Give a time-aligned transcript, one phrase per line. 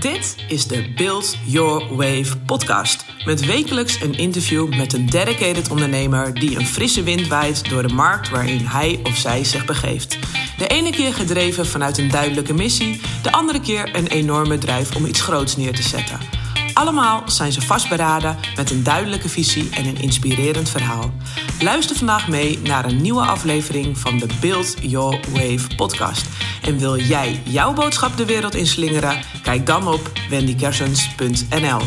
[0.00, 3.04] Dit is de Build Your Wave podcast.
[3.24, 7.94] Met wekelijks een interview met een dedicated ondernemer die een frisse wind waait door de
[7.94, 10.18] markt waarin hij of zij zich begeeft.
[10.58, 15.06] De ene keer gedreven vanuit een duidelijke missie, de andere keer een enorme drijf om
[15.06, 16.37] iets groots neer te zetten.
[16.78, 21.12] Allemaal zijn ze vastberaden met een duidelijke visie en een inspirerend verhaal.
[21.60, 26.26] Luister vandaag mee naar een nieuwe aflevering van de Build Your Wave podcast.
[26.62, 29.20] En wil jij jouw boodschap de wereld inslingeren?
[29.42, 31.80] Kijk dan op wendykersens.nl.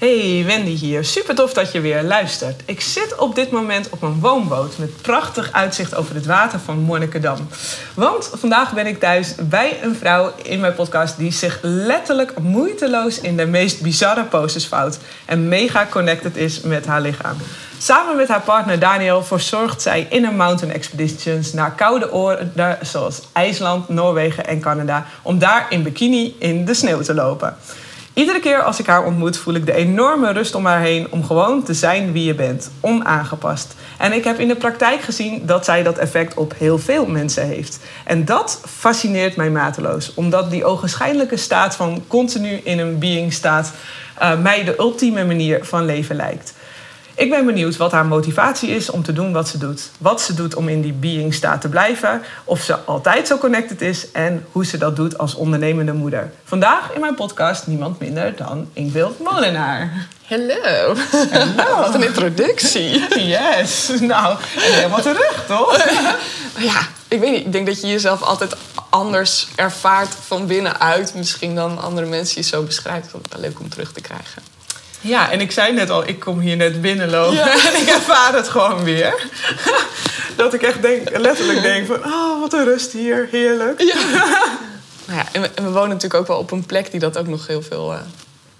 [0.00, 1.04] Hey, Wendy hier.
[1.04, 2.62] Super tof dat je weer luistert.
[2.64, 6.78] Ik zit op dit moment op een woonboot met prachtig uitzicht over het water van
[6.78, 7.48] Monnikendam.
[7.94, 13.20] Want vandaag ben ik thuis bij een vrouw in mijn podcast die zich letterlijk moeiteloos
[13.20, 17.36] in de meest bizarre poses vouwt en mega connected is met haar lichaam.
[17.78, 23.88] Samen met haar partner Daniel verzorgt zij inner mountain expeditions naar koude oorden zoals IJsland,
[23.88, 27.56] Noorwegen en Canada om daar in bikini in de sneeuw te lopen.
[28.20, 31.24] Iedere keer als ik haar ontmoet, voel ik de enorme rust om haar heen om
[31.24, 33.74] gewoon te zijn wie je bent, onaangepast.
[33.98, 37.46] En ik heb in de praktijk gezien dat zij dat effect op heel veel mensen
[37.46, 37.80] heeft.
[38.04, 43.72] En dat fascineert mij mateloos, omdat die ogenschijnlijke staat van continu in een being staat
[44.22, 46.54] uh, mij de ultieme manier van leven lijkt.
[47.20, 49.90] Ik ben benieuwd wat haar motivatie is om te doen wat ze doet.
[49.98, 52.22] Wat ze doet om in die being staat te blijven.
[52.44, 54.10] Of ze altijd zo connected is.
[54.10, 56.32] En hoe ze dat doet als ondernemende moeder.
[56.44, 60.06] Vandaag in mijn podcast niemand minder dan Ingvild Molenaar.
[60.26, 60.94] Hallo.
[61.80, 63.18] Wat een introductie.
[63.26, 63.90] Yes.
[64.00, 65.76] Nou, helemaal terug, toch?
[66.70, 67.44] ja, ik weet niet.
[67.44, 68.56] Ik denk dat je jezelf altijd
[68.90, 71.14] anders ervaart van binnenuit.
[71.14, 73.10] Misschien dan andere mensen je zo beschrijft.
[73.36, 74.42] Leuk om terug te krijgen.
[75.00, 78.48] Ja, en ik zei net al, ik kom hier net binnenlopen en ik ervaar het
[78.48, 79.14] gewoon weer.
[80.36, 83.80] Dat ik echt denk, letterlijk denk van, oh, wat een rust hier, heerlijk.
[83.80, 83.94] Ja.
[85.06, 87.18] nou ja, en, we, en, we, wonen natuurlijk ook wel op een plek die dat
[87.18, 88.00] ook nog heel veel uh,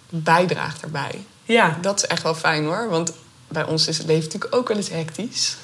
[0.08, 1.24] bijdraagt daarbij.
[1.44, 1.78] Ja.
[1.80, 3.12] Dat is echt wel fijn hoor, want
[3.48, 5.56] bij ons is het leven natuurlijk ook wel eens hectisch.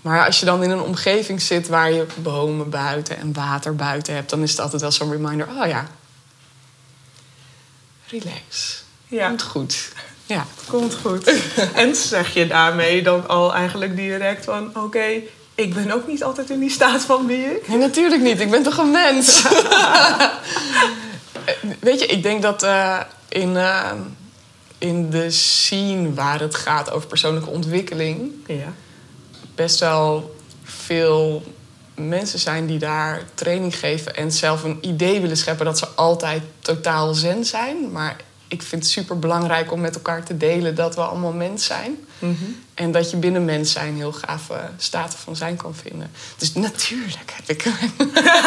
[0.00, 4.14] maar als je dan in een omgeving zit waar je bomen buiten en water buiten
[4.14, 4.30] hebt...
[4.30, 5.86] dan is het altijd wel zo'n reminder, oh ja,
[8.06, 8.84] relax.
[9.08, 9.28] Ja.
[9.28, 9.92] Komt goed.
[10.26, 10.46] Ja.
[10.68, 11.32] Komt goed.
[11.74, 14.76] en zeg je daarmee dan al eigenlijk direct van...
[14.76, 15.22] oké,
[15.54, 17.66] ik ben ook niet altijd in die staat van being?
[17.66, 18.40] Nee, natuurlijk niet.
[18.40, 19.42] Ik ben toch een mens?
[21.80, 23.92] Weet je, ik denk dat uh, in, uh,
[24.78, 28.32] in de scene waar het gaat over persoonlijke ontwikkeling...
[28.46, 28.72] Ja.
[29.54, 31.42] best wel veel
[31.94, 34.16] mensen zijn die daar training geven...
[34.16, 37.92] en zelf een idee willen scheppen dat ze altijd totaal zen zijn.
[37.92, 38.16] Maar
[38.48, 41.96] ik vind het super belangrijk om met elkaar te delen dat we allemaal mens zijn.
[42.18, 42.34] Mhm.
[42.74, 46.10] En dat je binnen mens zijn heel gave staten van zijn kan vinden.
[46.36, 47.66] Dus natuurlijk heb ik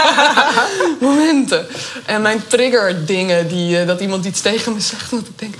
[1.07, 1.67] momenten.
[2.05, 5.09] En mijn trigger dingen, die, uh, dat iemand iets tegen me zegt...
[5.09, 5.55] dat ik denk,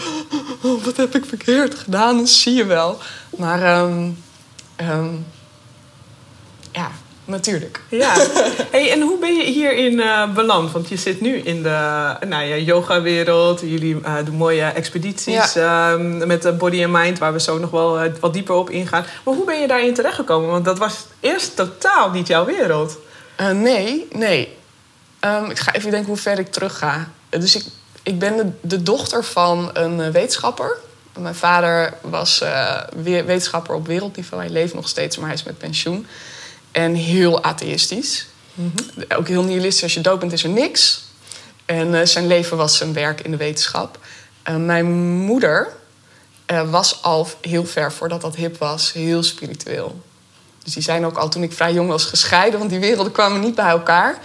[0.62, 2.18] oh, wat heb ik verkeerd gedaan?
[2.18, 2.98] Dat zie je wel.
[3.38, 4.18] Maar um,
[4.82, 5.39] um, ja,
[7.30, 7.82] natuurlijk.
[7.90, 8.16] Ja.
[8.72, 10.72] Hey, en hoe ben je hierin uh, beland?
[10.72, 13.60] Want je zit nu in de nou ja, yoga-wereld.
[13.60, 15.94] Jullie uh, doen mooie expedities ja.
[15.94, 17.20] uh, met Body and Mind...
[17.20, 19.06] waar we zo nog wel uh, wat dieper op ingaan.
[19.24, 20.50] Maar hoe ben je daarin terechtgekomen?
[20.50, 22.98] Want dat was eerst totaal niet jouw wereld.
[23.54, 24.58] Nee, nee.
[25.26, 27.12] Um, ik ga even denken hoe ver ik terug ga.
[27.30, 27.64] Dus ik,
[28.04, 30.78] ik ben de, de dochter van een wetenschapper...
[31.18, 32.44] Mijn vader was
[33.04, 34.44] wetenschapper op wereldniveau.
[34.44, 36.08] Hij leeft nog steeds, maar hij is met pensioen.
[36.72, 38.28] En heel atheïstisch.
[38.54, 38.72] Mm
[39.18, 39.84] Ook heel nihilistisch.
[39.84, 41.04] Als je dood bent, is er niks.
[41.66, 44.00] En uh, zijn leven was zijn werk in de wetenschap.
[44.50, 45.68] Uh, mijn moeder
[46.52, 50.02] uh, was al heel ver voordat dat hip was, heel spiritueel.
[50.64, 53.42] Dus die zijn ook al toen ik vrij jong was gescheiden, want die werelden kwamen
[53.42, 54.20] niet bij elkaar.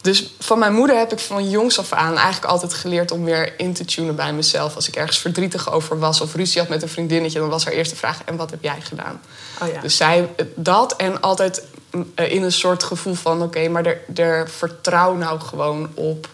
[0.00, 3.58] Dus van mijn moeder heb ik van jongs af aan eigenlijk altijd geleerd om weer
[3.58, 4.74] in te tunen bij mezelf.
[4.74, 7.74] Als ik ergens verdrietig over was of ruzie had met een vriendinnetje, dan was haar
[7.74, 9.20] eerste vraag: En wat heb jij gedaan?
[9.62, 9.80] Oh ja.
[9.80, 11.62] Dus zij dat en altijd
[12.14, 16.28] eh, in een soort gevoel van: oké, maar er, er vertrouw nou gewoon op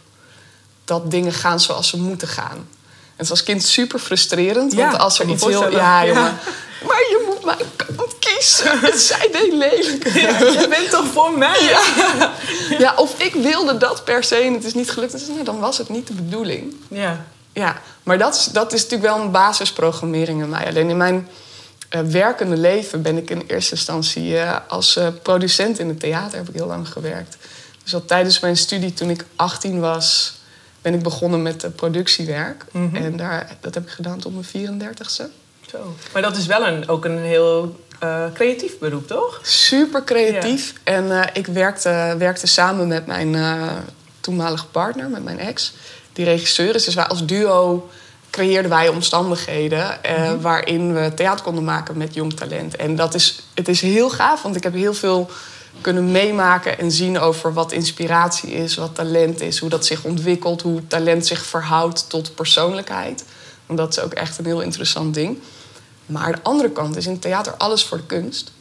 [0.84, 2.68] dat dingen gaan zoals ze moeten gaan.
[3.16, 5.70] En het was kind super frustrerend, want als er iets heel.
[5.70, 6.38] Ja, jongen.
[6.86, 8.78] Maar je moet mijn kant kiezen.
[8.90, 10.08] Het zijn heel lelijk.
[10.08, 11.62] Ja, je bent toch voor mij?
[11.62, 12.32] Ja.
[12.84, 15.12] ja, of ik wilde dat per se en het is niet gelukt.
[15.12, 16.74] Dus, nee, dan was het niet de bedoeling.
[16.88, 17.26] Ja.
[17.52, 20.66] Ja, maar dat is, dat is natuurlijk wel een basisprogrammering in mij.
[20.66, 21.28] Alleen in mijn
[21.90, 26.38] uh, werkende leven ben ik in eerste instantie uh, als uh, producent in het theater
[26.38, 27.36] heb ik heel lang gewerkt.
[27.82, 30.35] Dus al tijdens mijn studie, toen ik 18 was,
[30.86, 32.64] ben ik begonnen met productiewerk.
[32.70, 33.04] Mm -hmm.
[33.04, 35.24] En daar, dat heb ik gedaan tot mijn 34ste.
[35.70, 35.94] Zo.
[36.12, 39.40] Maar dat is wel een, ook een heel eh, creatief beroep, toch?
[39.42, 40.72] Super creatief.
[40.84, 43.72] En eh, ik werkte, werkte samen met mijn eh,
[44.20, 45.74] toenmalige partner, met mijn ex,
[46.12, 46.84] die regisseur is.
[46.84, 47.88] Dus wij als duo
[48.30, 52.76] creëerden wij omstandigheden eh, waarin we theater konden maken met jong talent.
[52.76, 55.30] En dat is, het is heel gaaf, want ik heb heel veel
[55.80, 60.62] kunnen meemaken en zien over wat inspiratie is, wat talent is, hoe dat zich ontwikkelt,
[60.62, 63.24] hoe talent zich verhoudt tot persoonlijkheid.
[63.66, 65.38] Want dat is ook echt een heel interessant ding.
[66.06, 68.52] Maar de andere kant is in theater alles voor de kunst.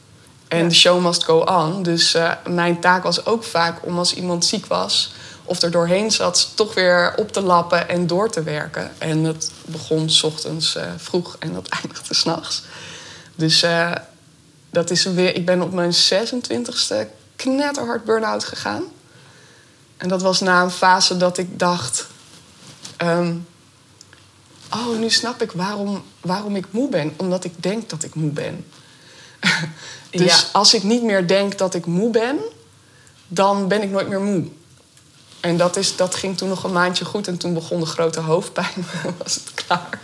[0.48, 0.68] En Ja.
[0.68, 1.84] de show must go on.
[1.84, 5.14] Dus eh, mijn taak was ook vaak om als iemand ziek was
[5.44, 8.92] of er doorheen zat, toch weer op te lappen en door te werken.
[8.98, 12.64] En het begon 's ochtends eh, vroeg en dat eindigde s'nachts.
[13.36, 13.92] Dus eh,
[14.76, 15.36] dat is weer.
[15.36, 16.96] Ik ben op mijn 26e
[17.36, 18.84] knetterhard burn-out gegaan.
[19.98, 22.08] En dat was na een fase dat ik dacht.
[22.98, 23.34] ehm,
[24.72, 27.14] oh, nu snap ik waarom, waarom ik moe ben.
[27.16, 28.66] Omdat ik denk dat ik moe ben.
[30.10, 30.48] dus Ja.
[30.52, 32.38] als ik niet meer denk dat ik moe ben,
[33.28, 34.48] dan ben ik nooit meer moe.
[35.40, 38.20] En dat, is, dat ging toen nog een maandje goed en toen begon de grote
[38.20, 38.86] hoofdpijn.
[39.24, 40.00] Was het klaar.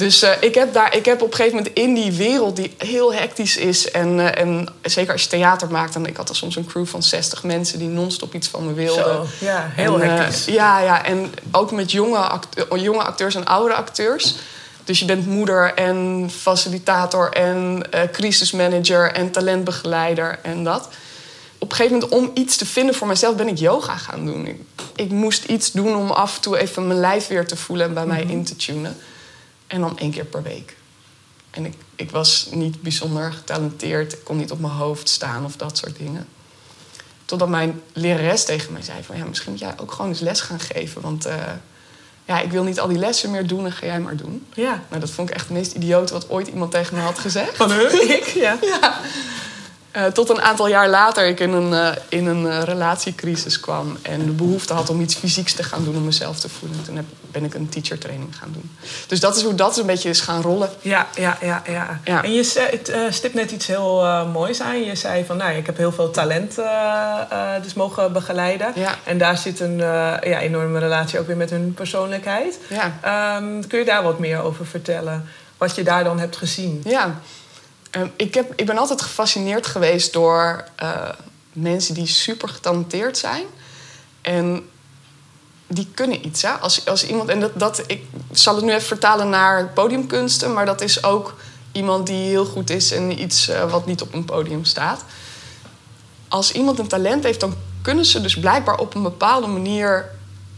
[0.00, 2.74] Dus eh, ik, heb daar, ik heb op een gegeven moment in die wereld die
[2.78, 3.90] heel hectisch is...
[3.90, 5.92] en, eh, en zeker als je theater maakt...
[5.92, 8.72] dan ik had er soms een crew van 60 mensen die non-stop iets van me
[8.72, 9.04] wilden.
[9.04, 10.44] Zo, ja, heel En, eh, hectisch.
[10.44, 14.34] ja, ja, en ook met jonge, act- jonge acteurs en oudere acteurs.
[14.84, 17.82] Dus je bent moeder en facilitator en
[18.12, 20.88] crisismanager en talentbegeleider en dat.
[21.58, 24.46] Op een gegeven moment, om iets te vinden voor mezelf, ben ik yoga gaan doen.
[24.46, 24.60] Ik,
[24.96, 27.94] ik moest iets doen om af en toe even mijn lijf weer te voelen en
[27.94, 28.96] bij mij in te tunen.
[29.70, 30.76] En dan één keer per week.
[31.50, 34.12] En ik, ik was niet bijzonder getalenteerd.
[34.12, 36.28] Ik kon niet op mijn hoofd staan of dat soort dingen.
[37.24, 39.16] Totdat mijn lerares tegen mij zei van...
[39.16, 41.00] ja, misschien moet jij ook gewoon eens les gaan geven.
[41.00, 41.36] Want eh,
[42.24, 44.46] ja, ik wil niet al die lessen meer doen en ga jij maar doen.
[44.54, 44.82] Ja.
[44.88, 47.56] Nou, dat vond ik echt het meest idiote wat ooit iemand tegen me had gezegd.
[47.56, 47.72] Van?
[47.72, 48.24] Ik?
[48.34, 48.58] Ja.
[49.90, 53.98] Eh, tot een aantal jaar later ik in een, eh, in een eh, relatiecrisis kwam...
[54.02, 56.84] en de behoefte had om iets fysieks te gaan doen om mezelf te voelen.
[56.84, 58.76] Toen heb, ben ik een teacher training gaan doen.
[59.06, 60.70] Dus dat is hoe dat een beetje is gaan rollen.
[60.80, 62.00] Ja, ja, ja, ja.
[62.04, 62.24] Ja.
[62.24, 64.82] En je zei- het, stipt net iets heel moois aan.
[64.82, 66.54] Je zei van, nou, ik heb heel veel talent
[67.62, 68.72] dus mogen begeleiden.
[68.74, 68.94] Ja.
[69.04, 72.58] En daar zit een ja, enorme relatie ook weer met hun persoonlijkheid.
[72.68, 72.98] Ja.
[73.02, 75.28] Ehm, kun je daar wat meer over vertellen?
[75.58, 76.80] Wat je daar dan hebt gezien?
[76.84, 77.20] Ja,
[77.90, 81.08] Ehm, ik, heb, ik ben altijd gefascineerd geweest door eh,
[81.52, 83.44] mensen die super getalenteerd zijn.
[84.22, 84.68] En
[85.66, 86.42] die kunnen iets.
[86.42, 86.50] Hè?
[86.50, 90.66] Als, als iemand, en dat, dat, ik zal het nu even vertalen naar podiumkunsten, maar
[90.66, 91.36] dat is ook
[91.72, 95.04] iemand die heel goed is in iets eh, wat niet op een podium staat.
[96.28, 100.10] Als iemand een talent heeft, dan kunnen ze dus blijkbaar op een bepaalde manier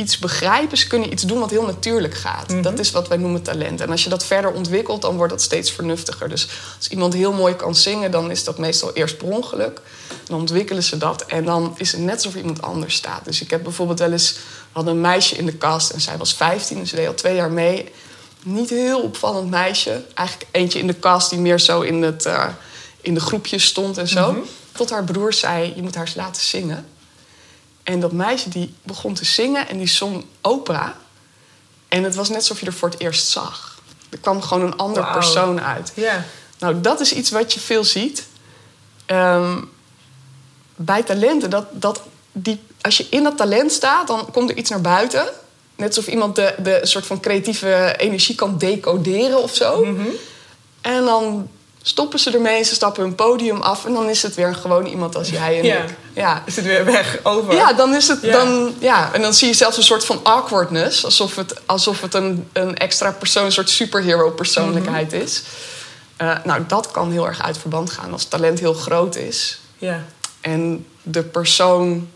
[0.03, 0.79] iets begrijpen.
[0.79, 2.63] Ze kunnen iets doen wat heel natuurlijk gaat.
[2.63, 3.81] Dat is wat wij noemen talent.
[3.81, 6.29] En als je dat verder ontwikkelt, dan wordt dat steeds vernuftiger.
[6.29, 9.81] Dus als iemand heel mooi kan zingen, dan is dat meestal eerst per ongeluk.
[10.25, 13.25] Dan ontwikkelen ze dat en dan is het net alsof iemand anders staat.
[13.25, 14.33] Dus ik heb bijvoorbeeld wel eens...
[14.33, 17.15] We hadden een meisje in de kast en zij was 15, dus ze deed al
[17.15, 17.93] twee jaar mee.
[18.43, 20.05] Niet heel opvallend meisje.
[20.15, 22.49] Eigenlijk eentje in de kast die meer zo in, het, eh,
[23.01, 24.45] in de groepjes stond en zo.
[24.73, 26.87] Tot haar broer zei, je moet haar eens laten zingen.
[27.83, 30.97] En dat meisje die begon te zingen en die zong opera.
[31.89, 33.81] En het was net alsof je er voor het eerst zag.
[34.11, 35.93] Er kwam gewoon een ander persoon uit.
[35.95, 36.25] Ja.
[36.59, 38.27] Nou, dat is iets wat je veel ziet.
[39.07, 39.59] Ehm,
[40.77, 42.03] bij talenten, dat, dat
[42.33, 45.29] die, als je in dat talent staat, dan komt er iets naar buiten.
[45.77, 49.97] Net alsof iemand de, de soort van creatieve energie kan decoderen of zo.
[50.81, 51.49] En dan
[51.83, 53.85] stoppen ze ermee, ze stappen hun podium af...
[53.85, 55.83] en dan is het weer gewoon iemand als jij en Ja.
[55.83, 55.91] ik.
[56.15, 56.43] Ja.
[56.47, 57.55] Is het weer weg, over?
[57.55, 58.33] Ja, dan is het Ja.
[58.33, 62.15] dan ja, en dan zie je zelfs een soort van awkwardness, alsof het, alsof het
[62.15, 65.43] een, een extra persoon, een soort superhero persoonlijkheid is.
[66.17, 70.05] Eh, nou, dat kan heel erg uit verband gaan als talent heel groot is Ja.
[70.41, 72.09] en de persoon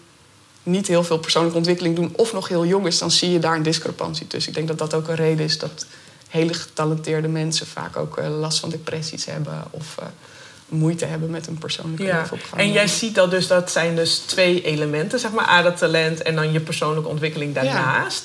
[0.63, 3.55] niet heel veel persoonlijke ontwikkeling doen of nog heel jong is, dan zie je daar
[3.57, 4.51] een discrepantie tussen.
[4.51, 5.87] Ik denk dat dat ook een reden is dat
[6.37, 10.07] hele getalenteerde mensen vaak ook eh, last van depressies hebben of eh,
[10.69, 12.25] moeite hebben met hun persoonlijke Ja,
[12.57, 16.23] en jij ziet dat dus, dat zijn dus twee elementen, zeg maar, A, dat talent
[16.23, 18.25] en dan je persoonlijke ontwikkeling daarnaast.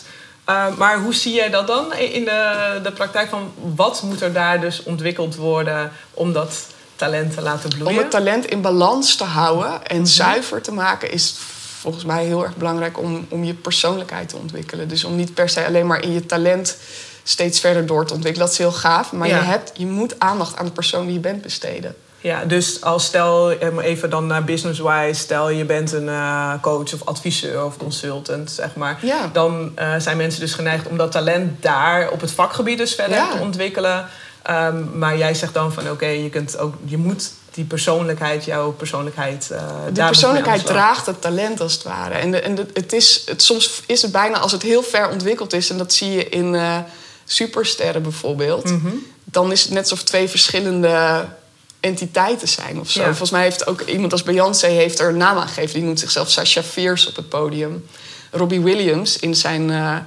[0.49, 4.33] Uh, maar hoe zie jij dat dan in de, de praktijk van wat moet er
[4.33, 7.87] daar dus ontwikkeld worden om dat talent te laten bloeien?
[7.87, 10.05] Om het talent in balans te houden en Mhm.
[10.05, 11.35] zuiver te maken, is
[11.79, 14.87] volgens mij heel erg belangrijk om, om je persoonlijkheid te ontwikkelen.
[14.87, 16.77] Dus om niet per se alleen maar in je talent
[17.23, 18.47] steeds verder door te ontwikkelen.
[18.47, 19.37] Dat is heel gaaf, maar Ja.
[19.37, 21.95] je, hebt, je moet aandacht aan de persoon die je bent besteden.
[22.21, 26.93] Ja, dus als stel, eh, even dan naar business-wise, stel je bent een eh, coach
[26.93, 28.97] of adviseur of consultant, zeg maar.
[29.01, 29.29] Ja.
[29.33, 33.17] Dan eh, zijn mensen dus geneigd om dat talent daar op het vakgebied dus verder
[33.17, 33.31] Ja.
[33.31, 34.05] te ontwikkelen.
[34.41, 38.71] Ehm, maar jij zegt dan van oké, je kunt ook, je moet die persoonlijkheid, jouw
[38.71, 39.49] persoonlijkheid.
[39.51, 39.57] Uh,
[39.93, 42.13] de persoonlijkheid draagt het talent als het ware.
[42.13, 45.09] En, de, en de, het is, het, soms is het bijna als het heel ver
[45.09, 46.55] ontwikkeld is, en dat zie je in
[47.33, 48.87] supersterren bijvoorbeeld, mhm.
[49.23, 51.25] dan is het net alsof twee verschillende
[51.79, 53.03] entiteiten zijn of zo.
[53.03, 55.73] Volgens mij heeft ook iemand als Beyoncé heeft er een naam aan gegeven.
[55.73, 57.85] Die noemt zichzelf Sasha Fierce op het podium.
[58.31, 59.69] Robbie Williams in zijn.
[59.69, 59.97] Uh,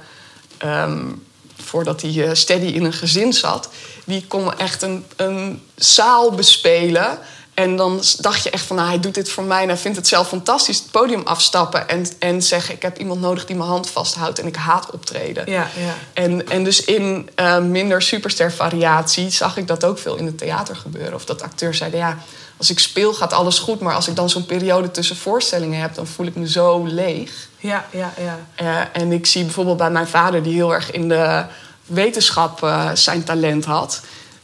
[0.83, 1.23] um,
[1.65, 3.69] voordat hij steady in een gezin zat,
[4.05, 7.19] die kon echt een, een zaal bespelen
[7.55, 9.97] en dan dacht je echt van, nou, hij doet dit voor mij en hij vindt
[9.97, 10.77] het zelf fantastisch.
[10.77, 14.47] Het podium afstappen en, en zeggen, ik heb iemand nodig die mijn hand vasthoudt en
[14.47, 15.51] ik haat optreden.
[15.51, 15.93] Ja, ja.
[16.13, 20.37] En, en dus in uh, minder superster variatie zag ik dat ook veel in het
[20.37, 21.13] theater gebeuren.
[21.13, 22.17] Of dat acteurs zeiden, ja,
[22.57, 25.95] als ik speel gaat alles goed, maar als ik dan zo'n periode tussen voorstellingen heb,
[25.95, 27.47] dan voel ik me zo leeg.
[27.57, 28.39] Ja, ja, ja.
[28.61, 31.45] Uh, en ik zie bijvoorbeeld bij mijn vader, die heel erg in de
[31.85, 34.01] wetenschap uh, zijn talent had,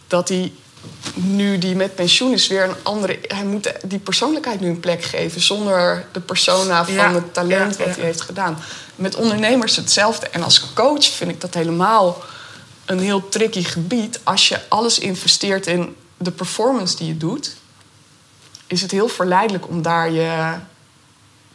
[0.08, 0.51] dat hij
[1.14, 3.20] nu die met pensioen is weer een andere.
[3.28, 7.96] Hij moet die persoonlijkheid nu een plek geven zonder de persona van het talent wat
[7.96, 8.58] hij heeft gedaan.
[8.96, 10.28] Met ondernemers hetzelfde.
[10.28, 12.24] En als coach vind ik dat helemaal
[12.86, 14.20] een heel tricky gebied.
[14.24, 17.56] Als je alles investeert in de performance die je doet,
[18.68, 20.54] is het heel verleidelijk om daar je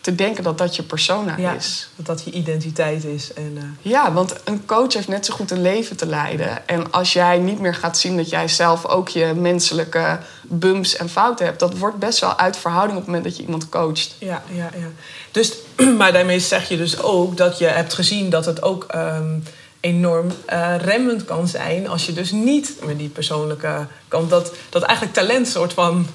[0.06, 1.88] te denken dat dat je persona is.
[1.96, 3.32] Dat dat je identiteit is.
[3.32, 3.62] En, uh...
[3.92, 6.68] Ja, want een coach heeft net zo goed een leven te leiden.
[6.68, 11.08] En als jij niet meer gaat zien dat jij zelf ook je menselijke bumps en
[11.08, 14.16] fouten hebt, dat wordt best wel uit verhouding op het moment dat je iemand coacht.
[14.18, 14.88] Ja, ja, ja.
[15.30, 15.52] Dus,
[15.98, 18.86] maar daarmee zeg je dus ook dat je hebt gezien dat het ook.
[18.94, 19.42] Um,
[19.80, 24.82] enorm uh, remmend kan zijn als je dus niet met die persoonlijke kant dat, dat
[24.82, 26.06] eigenlijk talent soort van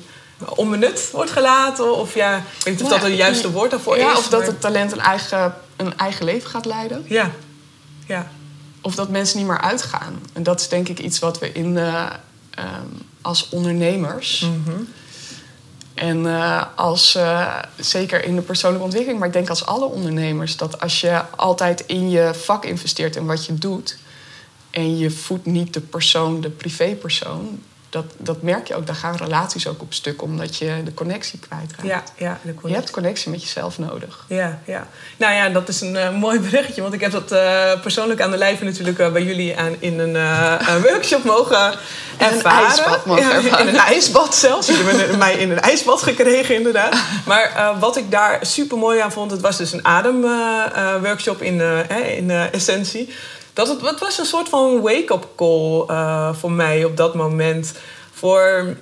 [0.55, 1.97] onbenut wordt gelaten?
[1.97, 4.17] Of ja, ik weet niet of dat het juiste woord daarvoor ja, is.
[4.17, 7.05] Of dat het talent een eigen, een eigen leven gaat leiden.
[7.07, 7.31] Ja.
[8.07, 8.31] ja.
[8.81, 10.21] Of dat mensen niet meer uitgaan.
[10.33, 12.09] En dat is denk ik iets wat we in, uh,
[12.59, 14.41] um, als ondernemers...
[14.41, 14.87] Mm
[15.93, 20.57] En uh, als, uh, zeker in de persoonlijke ontwikkeling, maar ik denk als alle ondernemers,
[20.57, 23.97] dat als je altijd in je vak investeert en wat je doet,
[24.71, 28.85] en je voedt niet de persoon, de privépersoon, dat, dat merk je ook.
[28.87, 31.87] Daar gaan relaties ook op stuk, omdat je de connectie kwijtraakt.
[31.87, 34.25] Ja, ja, de Je hebt connectie met jezelf nodig.
[34.27, 34.87] Ja, ja.
[35.17, 36.81] Nou ja, dat is een uh, mooi berichtje.
[36.81, 39.99] Want ik heb dat uh, persoonlijk aan de lijve natuurlijk uh, bij jullie aan, in
[39.99, 40.13] een
[40.81, 41.73] workshop mogen
[42.17, 42.29] ervaren.
[42.29, 43.67] In een ijsbad mogen ja, ervaren.
[43.67, 44.67] In een ijsbad zelfs.
[44.67, 46.95] Jullie hebben mij in een ijsbad gekregen, inderdaad.
[47.25, 51.61] Maar wat ik daar super mooi aan vond, het was dus een ademworkshop in,
[52.17, 53.13] in Essentie
[53.53, 57.73] dat het, het was een soort van wake-up call uh, voor mij op dat moment.
[58.13, 58.75] Voor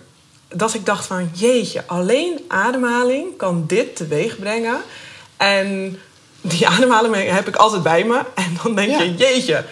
[0.48, 4.82] dat ik dacht van jeetje, alleen ademhaling kan dit teweeg brengen.
[5.38, 6.00] En
[6.42, 8.22] die ademhaling heb ik altijd bij me.
[8.36, 9.64] En dan denk je, jeetje,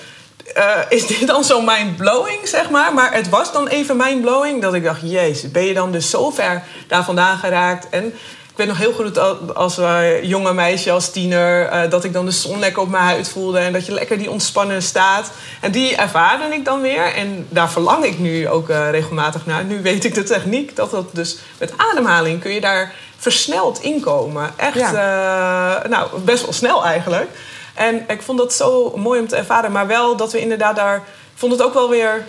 [0.57, 2.93] uh, is dit dan zo mind-blowing, zeg maar?
[2.93, 6.29] Maar het was dan even mind-blowing dat ik dacht, jezus, ben je dan dus zo
[6.29, 7.89] ver daar vandaan geraakt?
[7.89, 8.13] En
[8.57, 12.25] ik weet nog heel goed als uh, jonge meisje, als tiener, uh, dat ik dan
[12.25, 15.31] de zon lekker op mijn huid voelde en dat je lekker die ontspannen staat.
[15.61, 19.63] En die ervaarde ik dan weer en daar verlang ik nu ook uh, regelmatig naar.
[19.63, 24.51] Nu weet ik de techniek dat dat dus met ademhaling kun je daar versneld inkomen.
[24.55, 25.87] Echt, ja.
[25.89, 27.29] nou, best wel snel eigenlijk.
[27.73, 30.95] En ik vond dat zo mooi om te ervaren, maar wel dat we inderdaad daar.
[30.95, 31.03] Ik
[31.35, 32.25] vond het ook wel weer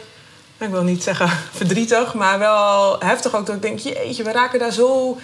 [0.59, 1.29] ik wil niet zeggen
[1.61, 3.47] verdrietig, maar wel heftig ook.
[3.47, 5.19] Dat ik denk, jeetje, we raken daar zo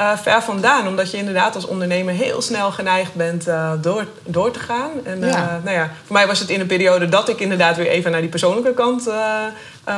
[0.00, 0.86] uh, ver vandaan.
[0.86, 4.90] Omdat je inderdaad als ondernemer heel snel geneigd bent uh, door, door te gaan.
[5.04, 7.86] En uh, nou ja, voor mij was het in een periode dat ik inderdaad weer
[7.86, 9.10] even naar die persoonlijke kant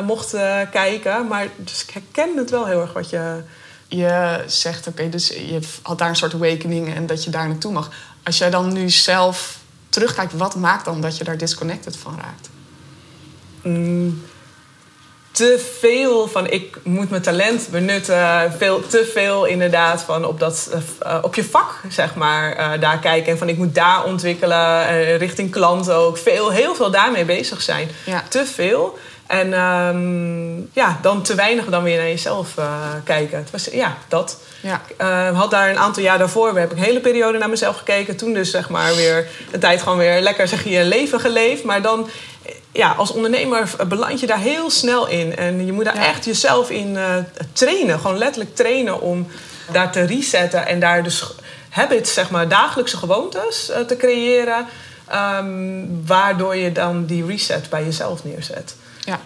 [0.04, 0.36] mocht
[0.70, 1.26] kijken.
[1.26, 3.42] Maar dus ik herken het wel heel erg wat je.
[3.88, 7.72] Je zegt, oké, dus je had daar een soort awakening en dat je daar naartoe
[7.72, 7.90] mag.
[8.22, 12.48] Als jij dan nu zelf terugkijkt, wat maakt dan dat je daar disconnected van raakt?
[13.62, 14.22] Mm
[15.32, 18.52] te veel van ik moet mijn talent benutten.
[18.58, 20.70] Veel, te veel inderdaad van op, dat,
[21.02, 23.32] uh, op je vak, zeg maar, uh, daar kijken.
[23.32, 26.18] En van ik moet daar ontwikkelen, uh, richting klanten ook.
[26.18, 27.88] Veel, heel veel daarmee bezig zijn.
[28.04, 28.24] Ja.
[28.28, 28.98] Te veel.
[29.26, 32.54] En um, ja, dan te weinig dan weer naar jezelf
[33.04, 33.38] kijken.
[33.38, 34.38] Het was, ja, dat.
[34.60, 34.80] Ja.
[34.88, 35.00] Ik
[35.34, 38.16] had daar een aantal jaar daarvoor, heb ik een hele periode naar mezelf gekeken.
[38.16, 41.64] Toen dus zeg maar weer een tijd gewoon weer lekker zeg je leven geleefd.
[41.64, 42.08] Maar dan
[42.72, 45.36] ja, als ondernemer beland je daar heel snel in.
[45.36, 47.14] En je moet daar echt jezelf in uh,
[47.52, 48.00] trainen.
[48.00, 49.26] Gewoon letterlijk trainen om
[49.72, 50.66] daar te resetten.
[50.66, 51.24] En daar dus
[51.68, 54.66] habits, zeg maar, dagelijkse gewoontes uh, te creëren.
[55.14, 58.74] Um, waardoor je dan die reset bij jezelf neerzet.
[59.00, 59.20] Ja,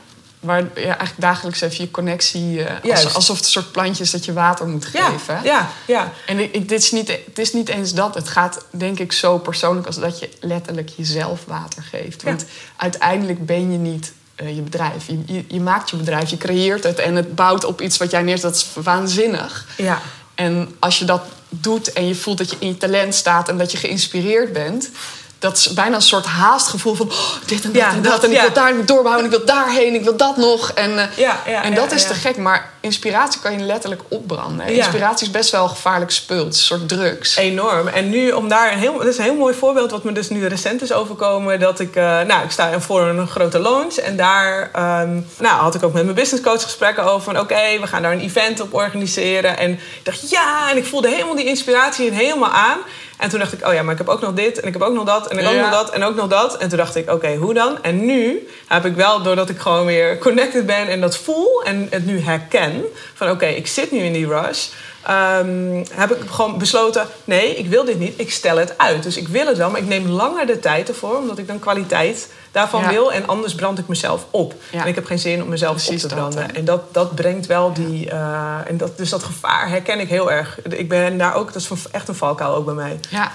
[0.47, 2.59] waar ja, eigenlijk dagelijks even je connectie...
[2.59, 5.35] Uh, als, alsof het een soort plantjes dat je water moet geven.
[5.35, 5.71] Ja, ja.
[5.87, 6.13] ja.
[6.27, 8.15] En ik, dit is niet, het is niet eens dat.
[8.15, 12.23] Het gaat denk ik zo persoonlijk als dat je letterlijk jezelf water geeft.
[12.23, 12.45] Want
[12.77, 15.07] uiteindelijk ben je niet eh, je bedrijf.
[15.07, 18.11] Je, je, je maakt je bedrijf, je creëert het en het bouwt op iets wat
[18.11, 18.43] jij neerzet.
[18.43, 19.67] Dat is waanzinnig.
[19.77, 20.01] Ja.
[20.35, 23.59] En als je dat doet en je voelt dat je in je talent staat en
[23.59, 24.91] dat je geïnspireerd bent,
[25.39, 28.13] dat is bijna een soort haastgevoel van oh, dit en dat Ja, en dat.
[28.13, 28.43] dat, en ik ja.
[28.43, 30.71] wil daar niet doorbouwen, ik wil daarheen, ik wil dat nog.
[30.71, 34.67] En, eh, Ja, en dat is te gek, maar inspiratie kan je letterlijk opbranden.
[34.67, 37.37] Inspiratie is best wel een gevaarlijk spul, een soort drugs.
[37.37, 37.89] Enorm.
[37.89, 40.29] En nu om daar een heel, dat is een heel mooi voorbeeld wat me dus
[40.29, 41.61] nu recent is overkomen.
[41.61, 45.75] Dat ik, eh, nou, ik sta voor een grote launch en daar ehm, nou, had
[45.75, 48.75] ik ook met mijn businesscoach gesprekken over van oké, we gaan daar een event op
[48.75, 49.59] organiseren.
[49.59, 52.79] En ik dacht ja, en ik voelde helemaal die inspiratie en helemaal aan.
[53.17, 54.83] En toen dacht ik, oh ja, maar ik heb ook nog dit en ik heb
[54.83, 56.57] ook nog dat en ik heb ook nog dat en ook nog dat.
[56.57, 57.83] En toen dacht ik, oké, hoe dan?
[57.83, 61.87] En nu heb ik wel, doordat ik gewoon weer connected ben en dat voel en
[61.91, 64.67] het nu herken, van oké, ik zit nu in die rush.
[65.07, 69.03] ehm, heb ik gewoon besloten, nee, ik wil dit niet, ik stel het uit.
[69.03, 71.59] Dus ik wil het wel, maar ik neem langer de tijd ervoor, omdat ik dan
[71.59, 72.89] kwaliteit daarvan Ja.
[72.89, 73.13] wil.
[73.13, 74.55] En anders brand ik mezelf op.
[74.71, 74.83] Ja.
[74.83, 76.55] En ik heb geen zin om mezelf Precies op te branden.
[76.55, 78.11] en dat, dat brengt wel die...
[78.11, 80.59] eh, en dat, dus dat gevaar herken ik heel erg.
[80.63, 83.33] Ik ben daar ook, dat is echt een valkuil ook bij mij Ja,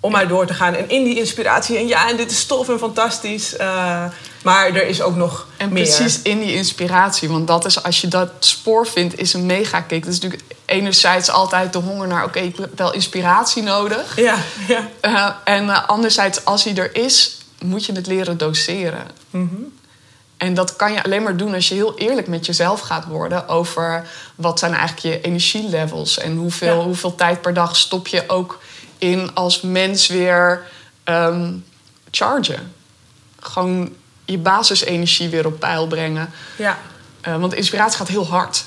[0.00, 0.74] om maar door te gaan.
[0.74, 1.78] En in die inspiratie.
[1.78, 3.56] En ja, en dit is tof en fantastisch.
[3.56, 4.04] eh,
[4.42, 5.82] maar er is ook nog En meer.
[5.84, 7.28] precies in die inspiratie.
[7.28, 10.04] Want dat is, als je dat spoor vindt, is een mega kick.
[10.04, 12.24] Dat is natuurlijk enerzijds altijd de honger naar...
[12.24, 14.16] oké, ik heb wel inspiratie nodig.
[14.16, 14.34] Ja,
[14.68, 14.88] ja.
[15.00, 19.06] Eh, en anderzijds, als hij er is, moet je het leren doseren.
[19.30, 19.54] Mhm.
[20.36, 23.48] En dat kan je alleen maar doen als je heel eerlijk met jezelf gaat worden...
[23.48, 26.18] over wat zijn eigenlijk je energielevels...
[26.18, 26.84] en hoeveel, Ja.
[26.84, 28.62] hoeveel tijd per dag stop je ook
[28.98, 30.62] in als mens weer
[31.04, 31.52] ehm,
[32.10, 32.72] chargen.
[33.40, 33.92] Gewoon
[34.24, 36.30] je basisenergie weer op peil brengen.
[36.56, 36.78] ja.
[37.20, 38.64] Eh, want inspiratie gaat heel hard.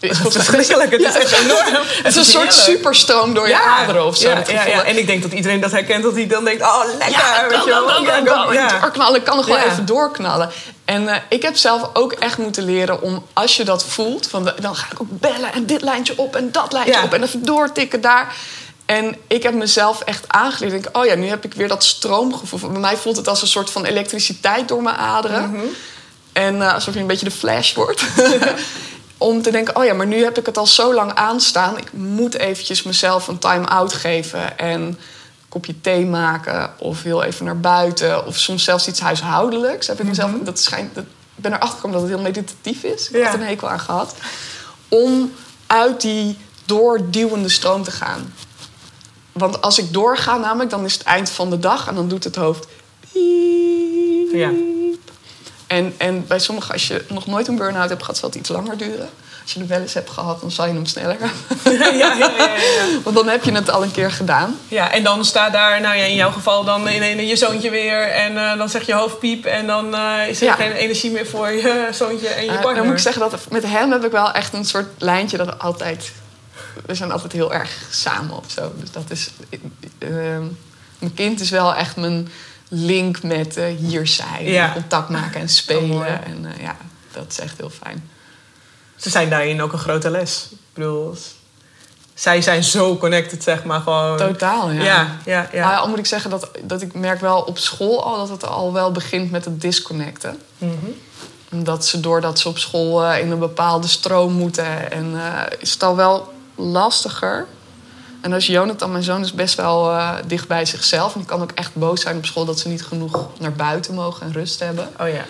[0.00, 0.90] Is verschrikkelijk.
[0.90, 1.84] Het is Ja, echt enorm.
[1.86, 4.28] Het is een soort superstroom door je aderen of zo.
[4.28, 4.84] Ja, ja.
[4.84, 6.02] En ik denk dat iedereen dat herkent.
[6.02, 7.10] Dat hij dan denkt, oh lekker.
[7.10, 10.50] Ja, weet je doorknallen, ik kan nog wel even doorknallen.
[10.84, 14.28] En eh, ik heb zelf ook echt moeten leren om, als je dat voelt...
[14.28, 17.14] Van, dan ga ik ook bellen en dit lijntje op en dat lijntje op...
[17.14, 18.34] en even doortikken daar.
[18.86, 20.72] En ik heb mezelf echt aangeleerd.
[20.72, 22.70] Ik denk, oh ja, nu heb ik weer dat stroomgevoel.
[22.70, 25.50] Bij mij voelt het als een soort van elektriciteit door mijn aderen.
[25.50, 25.64] Mhm.
[26.32, 28.04] En eh, alsof je een beetje de flash wordt.
[29.18, 31.78] Om te denken, oh ja, maar nu heb ik het al zo lang aanstaan.
[31.78, 34.58] Ik moet eventjes mezelf een time-out geven.
[34.58, 34.98] En een
[35.48, 36.70] kopje thee maken.
[36.78, 38.26] Of heel even naar buiten.
[38.26, 39.86] Of soms zelfs iets huishoudelijks.
[39.86, 41.04] Heb ik mezelf, dat schijnt, dat,
[41.36, 43.08] ik ben erachter gekomen dat het heel meditatief is.
[43.08, 43.24] Ik Ja.
[43.24, 44.14] had er een hekel aan gehad.
[44.88, 45.32] Om
[45.66, 48.34] uit die doorduwende stroom te gaan.
[49.32, 51.88] Want als ik doorga namelijk, dan is het eind van de dag.
[51.88, 52.66] En dan doet het hoofd...
[54.32, 54.50] Ja.
[55.66, 58.48] En, en bij sommigen, als je nog nooit een burn-out hebt gehad, zal het iets
[58.48, 59.08] langer duren.
[59.42, 61.30] Als je er wel eens hebt gehad, dan zal je hem sneller hebben.
[61.78, 63.00] Ja, ja, ja, ja, ja.
[63.02, 64.58] Want dan heb je het al een keer gedaan.
[64.68, 68.02] Ja, en dan staat daar, nou ja, in jouw geval dan in, je zoontje weer.
[68.02, 69.44] En eh, dan zeg je hoofd piep.
[69.44, 70.54] En dan eh, is er Ja.
[70.54, 72.74] geen energie meer voor je zoontje en je Eh, partner.
[72.74, 75.58] dan moet ik zeggen dat met hem heb ik wel echt een soort lijntje dat
[75.58, 76.12] altijd.
[76.86, 78.72] We zijn altijd heel erg samen of zo.
[78.80, 79.30] Dus dat is.
[80.98, 82.28] mijn kind is wel echt mijn
[82.68, 84.44] link met eh, hier zijn.
[84.44, 84.72] Ja.
[84.72, 86.24] Contact maken en spelen.
[86.24, 86.76] en eh, ja,
[87.12, 88.10] dat is echt heel fijn.
[88.96, 90.48] Ze zijn daarin ook een grote les.
[90.50, 91.14] Ik bedoel,
[92.14, 93.80] zij zijn zo connected, zeg maar.
[93.80, 94.16] Gewoon.
[94.16, 94.84] Totaal, ja.
[94.84, 95.66] Ja, ja, ja.
[95.66, 98.46] Maar al moet ik zeggen dat, dat ik merk wel op school al dat het
[98.46, 100.40] al wel begint met het disconnecten.
[100.58, 100.72] Mhm.
[101.52, 104.90] Omdat ze doordat ze op school eh, in een bepaalde stroom moeten.
[104.90, 105.20] En
[105.58, 107.46] is het al wel lastiger.
[108.26, 111.12] En als Jonathan, mijn zoon, is best wel eh, dicht bij zichzelf.
[111.12, 113.94] En die kan ook echt boos zijn op school dat ze niet genoeg naar buiten
[113.94, 114.88] mogen en rust hebben.
[115.00, 115.24] Oh ja.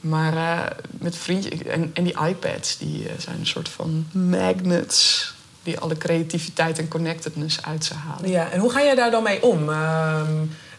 [0.00, 5.32] Maar eh, met vriendjes en, en die iPads, die eh, zijn een soort van magnets.
[5.62, 8.30] Die alle creativiteit en connectedness uit ze halen.
[8.30, 8.50] ja.
[8.50, 9.70] En hoe ga jij daar dan mee om?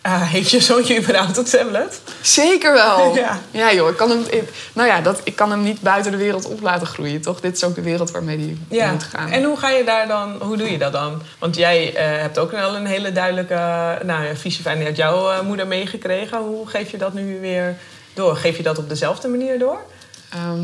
[0.02, 2.02] Eh, heeft je zoontje überhaupt een tablet?
[2.22, 3.14] Zeker wel.
[3.16, 3.40] Ja.
[3.52, 3.90] Ja, joh.
[3.90, 6.62] Ik kan, hem, ik, nou ja, dat, ik kan hem niet buiten de wereld op
[6.62, 7.40] laten groeien, toch?
[7.40, 8.92] Dit is ook de wereld waarmee hij Ja.
[8.92, 9.30] moet gaan.
[9.30, 11.22] En hoe ga je daar dan, hoe doe je dat dan?
[11.40, 14.96] Want jij eh, hebt ook wel een hele duidelijke eh, nou, ja, visie van uit
[14.98, 16.38] jouw moeder meegekregen.
[16.38, 17.76] Hoe geef je dat nu weer
[18.14, 18.36] door?
[18.36, 19.80] Geef je dat op dezelfde manier door?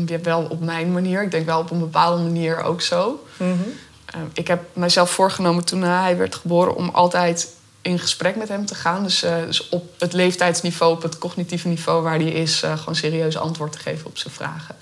[0.06, 3.24] Je hebt wel op mijn manier, ik denk wel op een bepaalde manier ook zo.
[3.38, 7.48] Ehm, ik heb mezelf voorgenomen toen hij werd geboren om altijd
[7.88, 9.02] in gesprek met hem te gaan.
[9.02, 12.94] Dus, eh, dus op het leeftijdsniveau, op het cognitieve niveau waar hij is, eh, gewoon
[12.94, 14.76] serieus antwoord te geven op zijn vragen.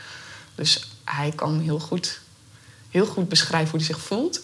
[0.54, 2.20] Dus hij kan heel goed,
[2.90, 4.40] heel goed beschrijven hoe hij zich voelt.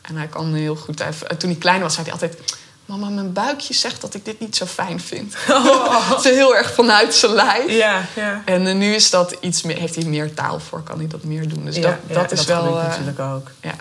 [0.00, 0.96] En hij kan heel goed.
[1.38, 2.38] toen hij klein was, zei hij altijd.
[2.84, 5.34] Mama, mijn buikje zegt dat ik dit niet zo fijn vind.
[6.14, 7.70] Het is heel erg vanuit zijn lijf.
[7.70, 8.42] Ja, ja.
[8.44, 11.24] En eh, nu is dat iets meer, heeft hij meer taal voor, kan hij dat
[11.24, 11.64] meer doen.
[11.64, 12.62] Dus Ja, dat, ja, dat is wel.
[12.62, 13.50] gebeurt eh, natuurlijk ook.
[13.60, 13.74] ja.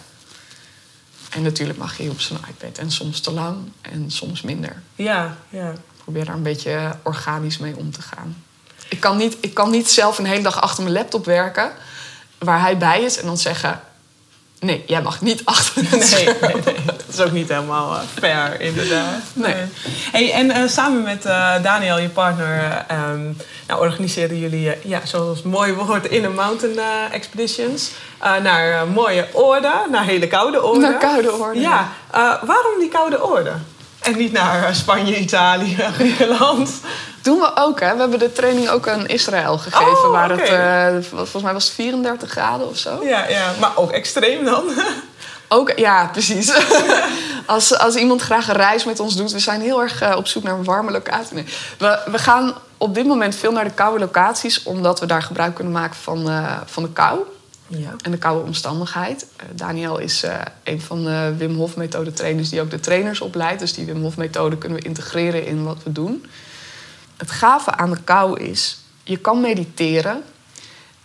[1.30, 2.78] En natuurlijk mag hij op zijn iPad.
[2.78, 4.82] En soms te lang en soms minder.
[4.96, 5.74] Ja, ja.
[6.04, 8.44] Probeer daar een beetje organisch mee om te gaan.
[8.90, 11.72] Ik kan, niet, ik kan niet zelf een hele dag achter mijn laptop werken...
[12.38, 13.82] waar hij bij is en dan zeggen...
[14.60, 18.00] Nee, jij mag niet achter het Nee, nee, nee, dat is ook niet helemaal eh,
[18.20, 19.22] fair, inderdaad.
[19.34, 19.56] Nee.
[20.12, 23.24] Hey, en eh, samen met eh, Daniel, je partner, ehm,
[23.68, 26.80] nou, organiseren jullie, ja, zoals het mooi wordt, in een mountain
[27.12, 27.92] expeditions.
[28.44, 30.82] naar mooie oorden, naar hele koude oorden.
[30.82, 31.90] Naar koude oorden, Ja,
[32.42, 33.66] waarom die koude oorden?
[34.08, 36.72] En niet naar eh, Spanje, Italië, Griekenland.
[37.22, 37.94] Doen we ook, hè.
[37.94, 40.06] We hebben de training ook aan Israël gegeven...
[40.06, 43.04] Oh, waar het, eh, volgens mij was het 34 graden of zo.
[43.04, 44.64] Ja, ja, maar ook extreem dan.
[45.50, 46.54] Ook, ja, precies.
[47.46, 50.28] als, als iemand graag een reis met ons doet, we zijn heel erg eh, op
[50.28, 51.36] zoek naar een warme locatie.
[51.36, 51.46] Nee.
[51.78, 55.56] We, we gaan op dit moment veel naar de koude locaties, omdat we daar gebruik
[55.56, 56.30] kunnen maken van,
[56.66, 57.20] van de kou
[57.68, 57.96] Ja.
[58.02, 59.26] en de koude omstandigheid.
[59.36, 63.22] Eh, Daniel is eh, een van de Wim Hof methode trainers die ook de trainers
[63.22, 63.60] opleidt.
[63.60, 66.26] Dus die Wim Hof methode kunnen we integreren in wat we doen.
[67.18, 70.24] Het gave aan de kou is, je kan mediteren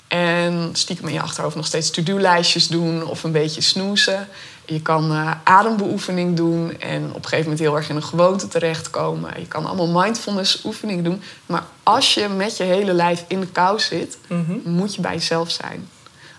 [0.08, 4.28] en stiekem in je achterhoofd nog steeds to-do-lijstjes doen of een beetje snoezen.
[4.66, 8.48] Je kan eh, adembeoefening doen en op een gegeven moment heel erg in een gewoonte
[8.48, 9.40] terechtkomen.
[9.40, 11.22] Je kan allemaal mindfulness oefeningen doen.
[11.46, 14.52] Maar als je met je hele lijf in de kou zit, Mhm.
[14.64, 15.88] moet je bij jezelf zijn.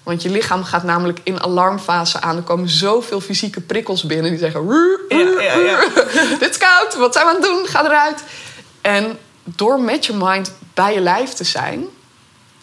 [0.04, 2.36] Want je lichaam gaat namelijk in alarmfase aan.
[2.36, 4.70] Er komen zoveel fysieke prikkels binnen die zeggen...
[4.70, 5.80] "Ruur, Ja, ja, ja.
[6.40, 7.68] dit is koud, wat zijn we aan het doen?
[7.68, 8.24] Ga eruit.
[8.82, 11.88] En door met je mind bij je lijf te zijn...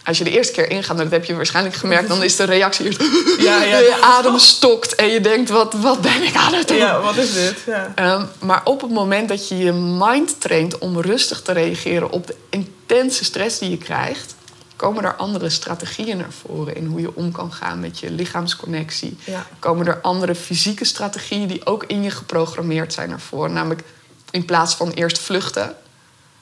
[0.05, 2.09] Als je de eerste keer ingaat, nou, dat heb je waarschijnlijk gemerkt...
[2.09, 3.01] dan is de reactie eerst...
[3.39, 3.79] Ja, ja.
[3.91, 6.77] Je adem stokt en je denkt, wat, wat ben ik aan het doen?
[6.77, 7.57] ja, wat is dit?
[7.67, 7.93] Ja.
[7.95, 12.27] Ehm, maar op het moment dat je je mind traint om rustig te reageren op
[12.27, 14.35] de intense stress die je krijgt,
[14.81, 19.19] komen er andere strategieën naar voren in hoe je om kan gaan met je lichaamsconnectie.
[19.25, 19.47] Ja.
[19.59, 23.53] Komen er andere fysieke strategieën die ook in je geprogrammeerd zijn naar voren.
[23.53, 23.83] Namelijk
[24.31, 25.77] in plaats van eerst vluchten,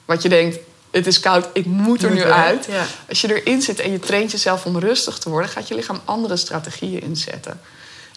[0.05, 0.57] wat je denkt,
[0.91, 2.65] het is koud, ik moet er nu uit.
[2.65, 2.85] ja.
[3.09, 5.99] Als je erin zit en je traint jezelf om rustig te worden, gaat je lichaam
[6.05, 7.59] andere strategieën inzetten.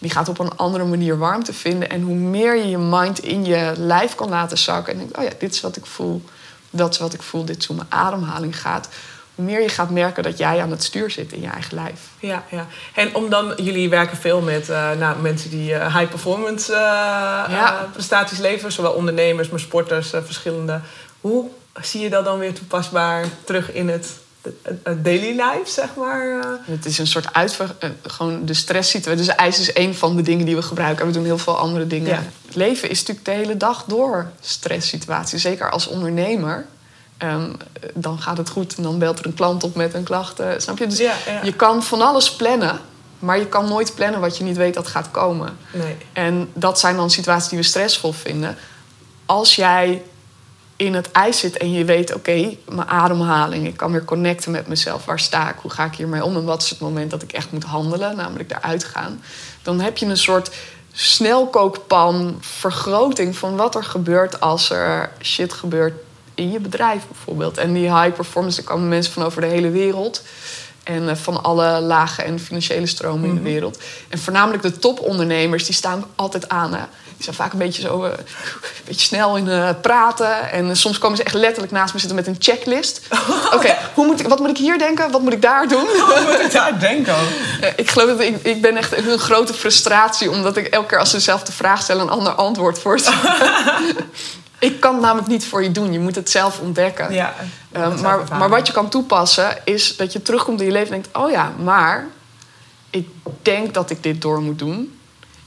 [0.01, 1.91] Die gaat op een andere manier warmte vinden.
[1.91, 4.93] En hoe meer je je mind in je lijf kan laten zakken.
[4.93, 6.23] En denkt, oh ja, dit is wat ik voel.
[6.71, 7.45] Dat is wat ik voel.
[7.45, 8.89] Dit is hoe mijn ademhaling gaat.
[9.35, 12.01] Meer je gaat merken dat jij aan het stuur zit in je eigen lijf.
[12.19, 12.67] Ja, ja.
[12.95, 16.79] En om dan, jullie werken veel met eh, nou, mensen die eh, high performance eh,
[17.49, 17.89] Ja.
[17.93, 20.81] prestaties leveren, zowel ondernemers, maar sporters, verschillende.
[21.21, 21.49] Hoe
[21.81, 24.11] zie je dat dan weer toepasbaar terug in het,
[25.03, 26.43] daily life, zeg maar?
[26.65, 27.75] Het is een soort uitver...
[28.03, 29.25] gewoon de stresssituatie.
[29.25, 31.01] Dus ijs is één van de dingen die we gebruiken.
[31.01, 32.09] En we doen heel veel andere dingen.
[32.09, 32.23] Ja.
[32.47, 35.43] Het leven is natuurlijk de hele dag door stresssituaties.
[35.43, 36.67] Zeker als ondernemer.
[37.23, 37.53] Ehm,
[37.95, 40.41] dan gaat het goed en dan belt er een klant op met een klacht.
[40.41, 40.87] eh, snap je?
[40.87, 41.41] Dus Ja, ja.
[41.43, 42.81] je kan van alles plannen.
[43.19, 45.57] Maar je kan nooit plannen wat je niet weet dat gaat komen.
[45.73, 45.97] Nee.
[46.13, 48.57] En dat zijn dan situaties die we stressvol vinden.
[49.27, 50.03] Als jij
[50.77, 54.67] in het ijs zit en je weet, oké, mijn ademhaling, ik kan weer connecten met
[54.67, 55.05] mezelf.
[55.05, 55.57] Waar sta ik?
[55.63, 56.37] Hoe ga ik hiermee om?
[56.37, 59.23] En wat is het moment dat ik echt moet handelen, namelijk daaruit gaan?
[59.63, 60.51] Dan heb je een soort
[60.93, 65.95] snelkookpan vergroting van wat er gebeurt als er shit gebeurt
[66.43, 67.59] in je bedrijf bijvoorbeeld.
[67.59, 70.23] En die high performance, daar komen mensen van over de hele wereld.
[70.83, 73.79] En eh, van alle lage en financiële stromen in de wereld.
[74.09, 76.75] En voornamelijk de topondernemers, die staan altijd aan.
[76.75, 76.81] Hè.
[77.17, 78.25] Die zijn vaak een beetje zo, eh, een
[78.85, 80.51] beetje snel in eh, praten.
[80.51, 83.01] En soms komen ze echt letterlijk naast me zitten met een checklist.
[83.55, 85.11] Oké, hoe moet ik- wat moet ik hier denken?
[85.11, 85.87] Wat moet ik daar doen?
[86.09, 87.15] Wat moet ik daar denken
[87.77, 90.31] ik geloof dat ik, ik ben echt een grote frustratie...
[90.31, 92.03] omdat ik elke keer als ze dezelfde vraag stellen...
[92.03, 93.13] een ander antwoord voor ze.
[94.63, 95.93] ik kan het namelijk niet voor je doen.
[95.93, 97.13] Je moet het zelf ontdekken.
[97.13, 97.35] Ja,
[97.73, 100.95] Eh, is maar, maar wat je kan toepassen is dat je terugkomt in je leven
[100.95, 102.07] en denkt: oh ja, maar
[102.91, 103.09] ik
[103.43, 104.99] denk dat ik dit door moet doen.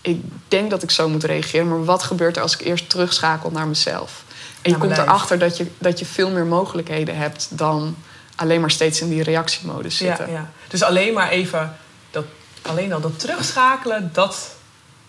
[0.01, 1.67] Ik denk dat ik zo moet reageren.
[1.67, 4.23] Maar wat gebeurt er als ik eerst terugschakel naar mezelf?
[4.61, 7.95] En je komt erachter dat je, dat je veel meer mogelijkheden hebt dan
[8.35, 10.33] alleen maar steeds in die reactiemodus Ja, zitten.
[10.33, 10.49] ja.
[10.67, 11.75] Dus alleen maar even,
[12.11, 12.25] dat,
[12.61, 14.54] alleen al dat terugschakelen, dat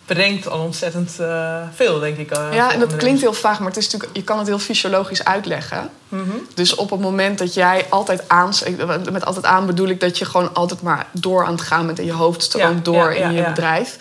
[0.06, 2.30] brengt al ontzettend eh, veel, denk ik.
[2.30, 4.58] eh, Ja, en dat klinkt heel vaag, maar het is natuurlijk, je kan het heel
[4.58, 5.90] fysiologisch uitleggen.
[6.08, 6.30] Mhm.
[6.54, 8.52] Dus op het moment dat jij altijd aan...
[9.12, 11.98] Met altijd aan bedoel ik dat je gewoon altijd maar door aan het gaan bent...
[11.98, 13.96] en je hoofd stroomt Ja, door ja, ja, in je bedrijf...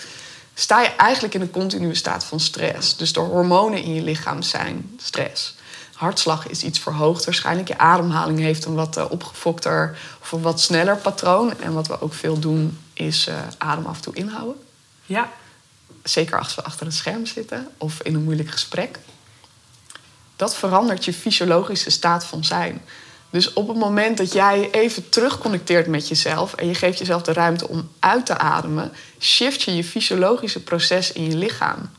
[0.54, 2.98] sta je eigenlijk in een continue staat van stress.
[2.98, 5.56] Dus de hormonen in je lichaam zijn stress.
[5.96, 7.68] Hartslag is iets verhoogd waarschijnlijk.
[7.68, 11.54] Je ademhaling heeft een wat eh, opgefokter of een wat sneller patroon.
[11.62, 14.56] En wat we ook veel doen is eh, adem af en toe inhouden.
[15.06, 15.30] Ja,
[16.06, 19.00] Zeker als we achter een scherm zitten of in een moeilijk gesprek.
[20.36, 22.82] Dat verandert je fysiologische staat van zijn.
[23.30, 27.34] Dus op het moment dat jij even terugconnecteert met jezelf en je geeft jezelf de
[27.34, 31.90] ruimte om uit te ademen, shift je je fysiologische proces in je lichaam.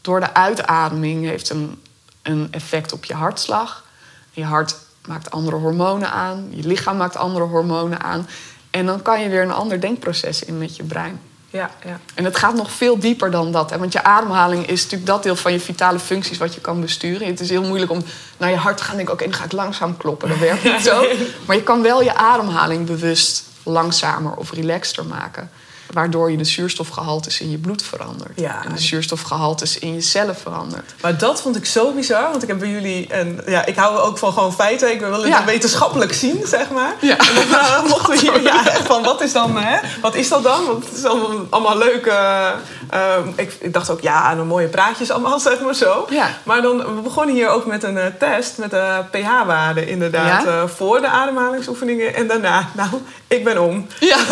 [0.00, 1.82] Door de uitademing heeft een,
[2.22, 3.84] een effect op je hartslag.
[4.30, 6.48] Je hart maakt andere hormonen aan.
[6.50, 8.28] Je lichaam maakt andere hormonen aan.
[8.70, 11.20] En dan kan je weer een ander denkproces in met je brein.
[11.50, 12.00] Ja, ja.
[12.14, 13.70] En het gaat nog veel dieper dan dat.
[13.70, 13.78] Hè?
[13.78, 17.26] Want je ademhaling is natuurlijk dat deel van je vitale functies wat je kan besturen.
[17.26, 18.02] Het is heel moeilijk om
[18.36, 20.28] naar je hart te gaan denken: oké, dan ga ik langzaam kloppen.
[20.28, 21.04] Dat werkt niet zo.
[21.46, 25.50] Maar je kan wel je ademhaling bewust langzamer of relaxter maken.
[25.92, 28.32] Waardoor je de zuurstofgehaltes in je bloed verandert.
[28.40, 28.64] Ja.
[28.64, 30.94] En de zuurstofgehaltes in je cellen verandert.
[31.02, 33.06] Maar dat vond ik zo bizar, want ik heb bij jullie...
[33.08, 34.92] En, ja, ik hou ook van gewoon feiten.
[34.92, 35.44] Ik wil het Ja.
[35.44, 36.94] wetenschappelijk zien, zeg maar.
[37.00, 37.18] Ja.
[37.18, 38.42] En dan eh, mochten we hier...
[38.42, 39.56] Ja, echt van, wat is dan...
[39.58, 39.78] Hè?
[40.00, 40.66] Wat is dat dan?
[40.66, 42.06] Want het is allemaal, allemaal leuk...
[42.06, 42.48] eh,
[42.90, 46.06] eh, ik, ik dacht ook, ja, nou, mooie praatjes allemaal, zeg maar zo.
[46.10, 46.28] Ja.
[46.42, 48.58] Maar dan, we begonnen hier ook met een eh, test...
[48.58, 50.44] met de pH-waarde inderdaad...
[50.44, 50.50] Ja?
[50.50, 52.14] eh, voor de ademhalingsoefeningen.
[52.14, 52.88] En daarna, nou,
[53.26, 53.86] ik ben om.
[54.00, 54.16] Ja.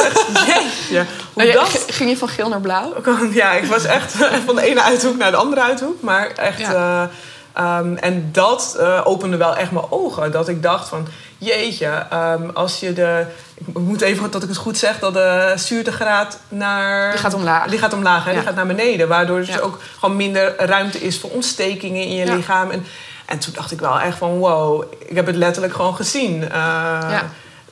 [0.91, 1.85] Ja, hoe Nou ja, dat...
[1.89, 2.95] Ging je van geel naar blauw?
[3.31, 4.13] Ja, ik was echt
[4.47, 6.03] van de ene uithoek naar de andere uithoek.
[6.03, 6.61] Maar echt...
[6.61, 7.03] Eh,
[7.53, 10.33] ehm, en dat eh, opende wel echt mijn ogen.
[10.33, 11.07] Dat ik dacht van...
[11.39, 13.25] Jeetje, ehm, als je de...
[13.67, 14.99] Ik moet even dat ik het goed zeg...
[14.99, 17.11] dat de zuurtegraad naar...
[17.11, 17.67] Die gaat omlaag.
[17.71, 18.31] Die gaat omlaag, hè?
[18.31, 18.37] Ja.
[18.37, 19.09] Die gaat naar beneden.
[19.09, 19.61] Waardoor er dus Ja.
[19.61, 22.35] ook gewoon minder ruimte is voor ontstekingen in je Ja.
[22.35, 22.71] lichaam.
[22.71, 22.87] En,
[23.27, 24.39] en toen dacht ik wel echt van...
[24.39, 26.43] Wow, ik heb het letterlijk gewoon gezien.
[26.43, 26.49] eh,
[27.11, 27.23] Ja.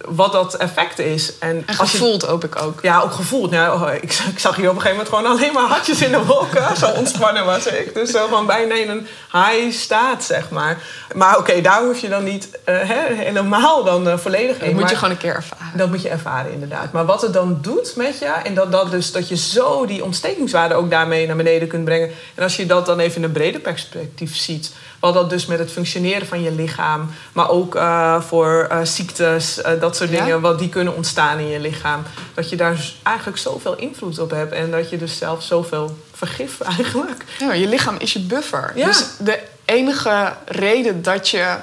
[0.05, 1.39] Wat dat effect is.
[1.39, 2.81] En, En je gevoeld hoop ik ook.
[2.83, 3.51] ja, ook gevoeld.
[3.51, 6.11] Nou, oh, ik, ik zag hier op een gegeven moment gewoon alleen maar hartjes in
[6.11, 6.77] de wolken.
[6.77, 7.95] Zo ontspannen was ik.
[7.95, 10.83] Dus zo gewoon bijna in een high staat, zeg maar.
[11.15, 14.65] Maar oké, daar hoef je dan niet eh, helemaal dan eh, volledig in.
[14.65, 15.77] Dat moet Maar je gewoon een keer ervaren.
[15.77, 16.93] Dat moet je ervaren, inderdaad.
[16.93, 18.25] Maar wat het dan doet met je...
[18.25, 22.11] en dat, dat, dus, dat je zo die ontstekingswaarde ook daarmee naar beneden kunt brengen...
[22.35, 24.73] en als je dat dan even in een breder perspectief ziet...
[25.01, 27.11] wat dat dus met het functioneren van je lichaam...
[27.33, 30.25] maar ook eh, voor eh, ziektes, eh, dat soort Ja?
[30.25, 30.41] dingen...
[30.41, 32.03] wat die kunnen ontstaan in je lichaam...
[32.35, 34.53] dat je daar eigenlijk zoveel invloed op hebt...
[34.53, 37.25] en dat je dus zelf zoveel vergif eigenlijk...
[37.39, 38.73] Ja, je lichaam is je buffer.
[38.75, 38.87] Ja.
[38.87, 41.57] Dus de enige reden dat je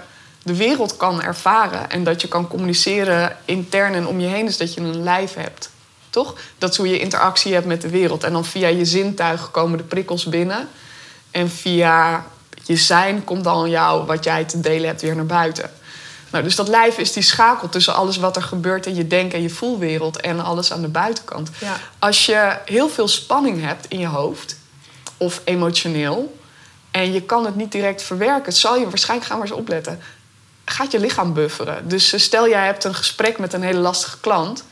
[0.43, 4.57] de wereld kan ervaren en dat je kan communiceren intern en om je heen is
[4.57, 5.69] dat je een lijf hebt.
[6.09, 6.35] Toch?
[6.57, 8.23] Dat is hoe je interactie hebt met de wereld.
[8.23, 10.69] En dan via je zintuigen komen de prikkels binnen.
[11.31, 12.25] En via
[12.63, 15.71] je zijn komt dan jou, wat jij te delen hebt, weer naar buiten.
[16.33, 19.33] Nou, dus dat lijf is die schakel tussen alles wat er gebeurt in je denk-
[19.33, 21.49] en je voelwereld en alles aan de buitenkant.
[21.59, 21.79] Ja.
[21.99, 24.57] Als je heel veel spanning hebt in je hoofd,
[25.17, 26.37] of emotioneel,
[26.91, 29.99] en je kan het niet direct verwerken, zal je waarschijnlijk gaan maar eens opletten.
[30.65, 31.87] Gaat je lichaam bufferen.
[31.87, 34.63] Dus eh, stel jij hebt een gesprek met een hele lastige klant,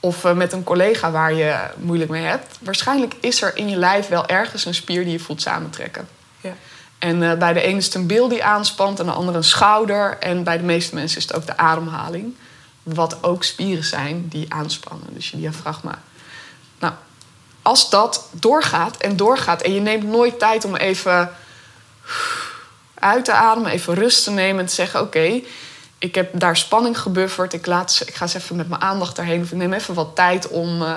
[0.00, 3.76] of eh, met een collega waar je moeilijk mee hebt, waarschijnlijk is er in je
[3.76, 6.08] lijf wel ergens een spier die je voelt samentrekken.
[7.04, 9.44] En eh, bij de ene is het een bil die aanspant en de andere een
[9.44, 10.18] schouder.
[10.18, 12.36] En bij de meeste mensen is het ook de ademhaling.
[12.82, 16.02] Wat ook spieren zijn die aanspannen, dus je diafragma.
[16.78, 16.92] Nou,
[17.62, 21.30] als dat doorgaat en doorgaat en je neemt nooit tijd om even
[22.94, 25.40] uit te ademen, even rust te nemen en te zeggen: Oké,
[25.98, 29.42] ik heb daar spanning gebufferd, ik, laat, ik ga eens even met mijn aandacht daarheen
[29.42, 30.94] of ik neem even wat tijd om, eh,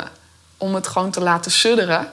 [0.58, 2.12] om het gewoon te laten sudderen.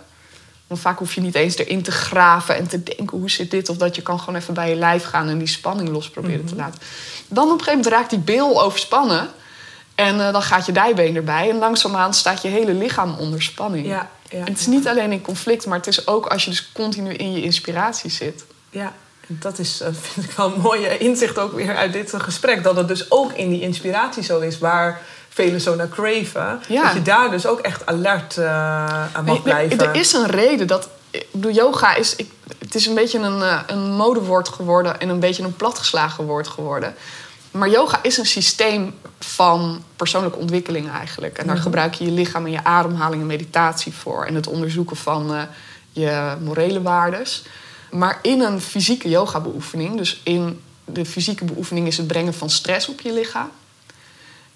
[0.74, 3.68] Want vaak hoef je niet eens erin te graven en te denken hoe zit dit.
[3.68, 6.44] Of dat je kan gewoon even bij je lijf gaan en die spanning los proberen
[6.44, 6.80] te laten.
[7.28, 9.28] Dan op een gegeven moment raakt die bil overspannen.
[9.94, 11.50] En eh, dan gaat je dijbeen erbij.
[11.50, 13.86] En langzaamaan staat je hele lichaam onder spanning.
[13.86, 14.38] Ja, ja.
[14.38, 17.12] En het is niet alleen in conflict, maar het is ook als je dus continu
[17.12, 18.44] in je inspiratie zit.
[18.70, 18.92] Ja,
[19.28, 22.62] en dat is, eh, vind ik wel een mooie inzicht ook weer uit dit gesprek.
[22.62, 25.00] Dat het dus ook in die inspiratie zo is waar
[25.34, 26.60] velen zo naar craven.
[26.68, 26.82] Ja.
[26.82, 28.46] Dat je daar dus ook echt alert eh,
[29.12, 29.78] aan mag blijven.
[29.78, 30.88] Er is een reden dat.
[31.10, 32.16] Ik bedoel, yoga is.
[32.16, 36.24] Ik, het is een beetje een, eh, een modewoord geworden en een beetje een platgeslagen
[36.24, 36.94] woord geworden.
[37.50, 41.38] Maar yoga is een systeem van persoonlijke ontwikkeling eigenlijk.
[41.38, 44.24] En daar gebruik je je lichaam en je ademhaling en meditatie voor.
[44.24, 45.42] En het onderzoeken van eh,
[45.92, 47.42] je morele waardes.
[47.90, 52.88] Maar in een fysieke yoga-beoefening, dus in de fysieke beoefening is het brengen van stress
[52.88, 53.50] op je lichaam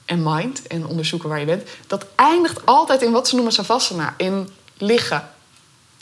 [0.08, 4.14] en mind en onderzoeken waar je bent, dat eindigt altijd in wat ze noemen savasana,
[4.16, 5.28] in liggen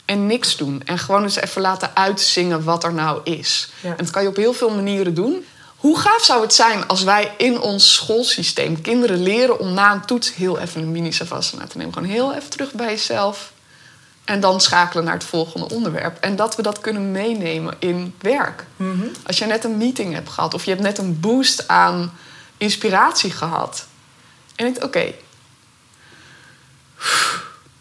[0.05, 3.69] en niks doen en gewoon eens even laten uitzingen wat er nou is.
[3.79, 3.89] Ja.
[3.89, 5.45] En dat kan je op heel veel manieren doen.
[5.77, 10.05] Hoe gaaf zou het zijn als wij in ons schoolsysteem kinderen leren om na een
[10.05, 13.51] toets heel even een mini savasana te nemen, gewoon heel even terug bij jezelf
[14.25, 16.17] en dan schakelen naar het volgende onderwerp.
[16.19, 18.65] En dat we dat kunnen meenemen in werk.
[19.25, 22.13] Als je net een meeting hebt gehad of je hebt net een boost aan
[22.57, 23.87] inspiratie gehad.
[24.57, 25.13] En denkt, oké,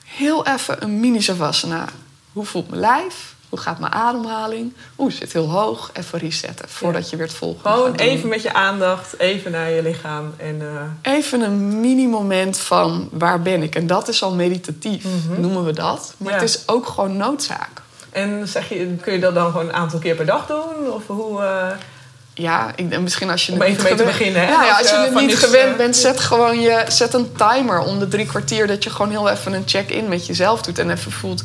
[0.05, 1.85] heel even een mini savasana.
[2.33, 3.35] Hoe voelt mijn lijf?
[3.49, 4.73] Hoe gaat mijn ademhaling?
[4.99, 5.91] Oeh, zit heel hoog.
[5.93, 9.83] Even resetten voordat je weer het volgende Gewoon even met je aandacht, even naar je
[9.83, 10.35] lichaam.
[10.37, 10.61] En,
[11.03, 13.75] eh, Even een mini-moment van waar ben ik?
[13.75, 15.05] En dat is al meditatief,
[15.37, 16.15] noemen we dat.
[16.17, 16.39] Maar Ja.
[16.39, 17.83] het is ook gewoon noodzaak.
[18.11, 20.91] en zeg je, kun je dat dan gewoon een aantal keer per dag doen?
[20.93, 21.43] Of hoe...
[21.43, 21.71] eh,
[22.39, 24.49] ja, ik, en misschien als je Om even mee te beginnen, hè?
[24.49, 27.33] Ja, ja, Als je het van niet gewend eh, bent, zet gewoon je, zet een
[27.33, 30.79] timer om de drie kwartier dat je gewoon heel even een check-in met jezelf doet
[30.79, 31.43] en even voelt,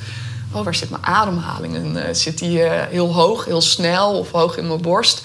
[0.52, 1.76] oh, waar zit mijn ademhaling?
[1.76, 5.22] En, eh, zit die eh, heel hoog, heel snel of hoog in mijn borst?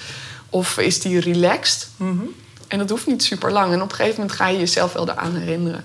[0.51, 1.89] Of is die relaxed?
[1.97, 2.25] Mhm.
[2.69, 3.73] En dat hoeft niet super lang.
[3.73, 5.85] En op een gegeven moment ga je jezelf wel eraan herinneren.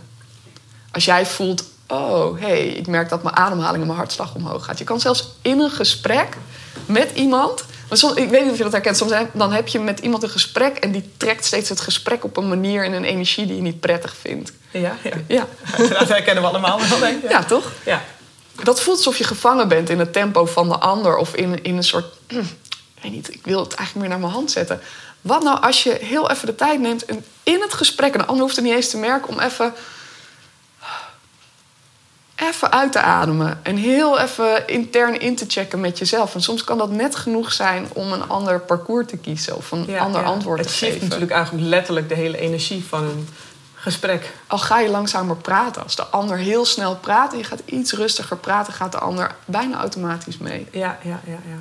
[0.91, 4.65] Als jij voelt, oh, hé, hey, ik merk dat mijn ademhaling en mijn hartslag omhoog
[4.65, 4.77] gaat.
[4.77, 6.37] Je kan zelfs in een gesprek
[6.85, 7.63] met iemand...
[7.91, 8.97] Maar soms, ik weet niet of je dat herkent.
[8.97, 10.77] Soms heb, dan heb je met iemand een gesprek...
[10.77, 13.45] en die trekt steeds het gesprek op een manier en een energie...
[13.45, 14.51] die je niet prettig vindt.
[14.71, 15.11] Ja, ja.
[15.27, 15.47] Ja,
[15.99, 17.29] dat herkennen we allemaal wel, denk ik.
[17.29, 17.71] ja toch?
[17.85, 18.03] Ja.
[18.63, 21.17] Dat voelt alsof je gevangen bent in het tempo van de ander...
[21.17, 22.05] of in, in een soort...
[22.95, 24.81] Ik weet niet, ik wil het eigenlijk meer naar mijn hand zetten.
[25.21, 27.05] Wat nou als je heel even de tijd neemt...
[27.05, 29.29] en in het gesprek, en de ander hoeft het niet eens te merken...
[29.29, 29.73] om even
[32.49, 36.35] even uit te ademen en heel even intern in te checken met jezelf.
[36.35, 39.85] En soms kan dat net genoeg zijn om een ander parcours te kiezen of een
[39.87, 40.27] Ja, ander ja.
[40.27, 41.07] antwoord Het te shift geven.
[41.07, 43.27] natuurlijk eigenlijk letterlijk de hele energie van een
[43.75, 44.31] gesprek.
[44.47, 47.91] Al ga je langzamer praten, als de ander heel snel praat en je gaat iets
[47.93, 50.67] rustiger praten, gaat de ander bijna automatisch mee.
[50.71, 51.57] Ja, ja, ja, ja.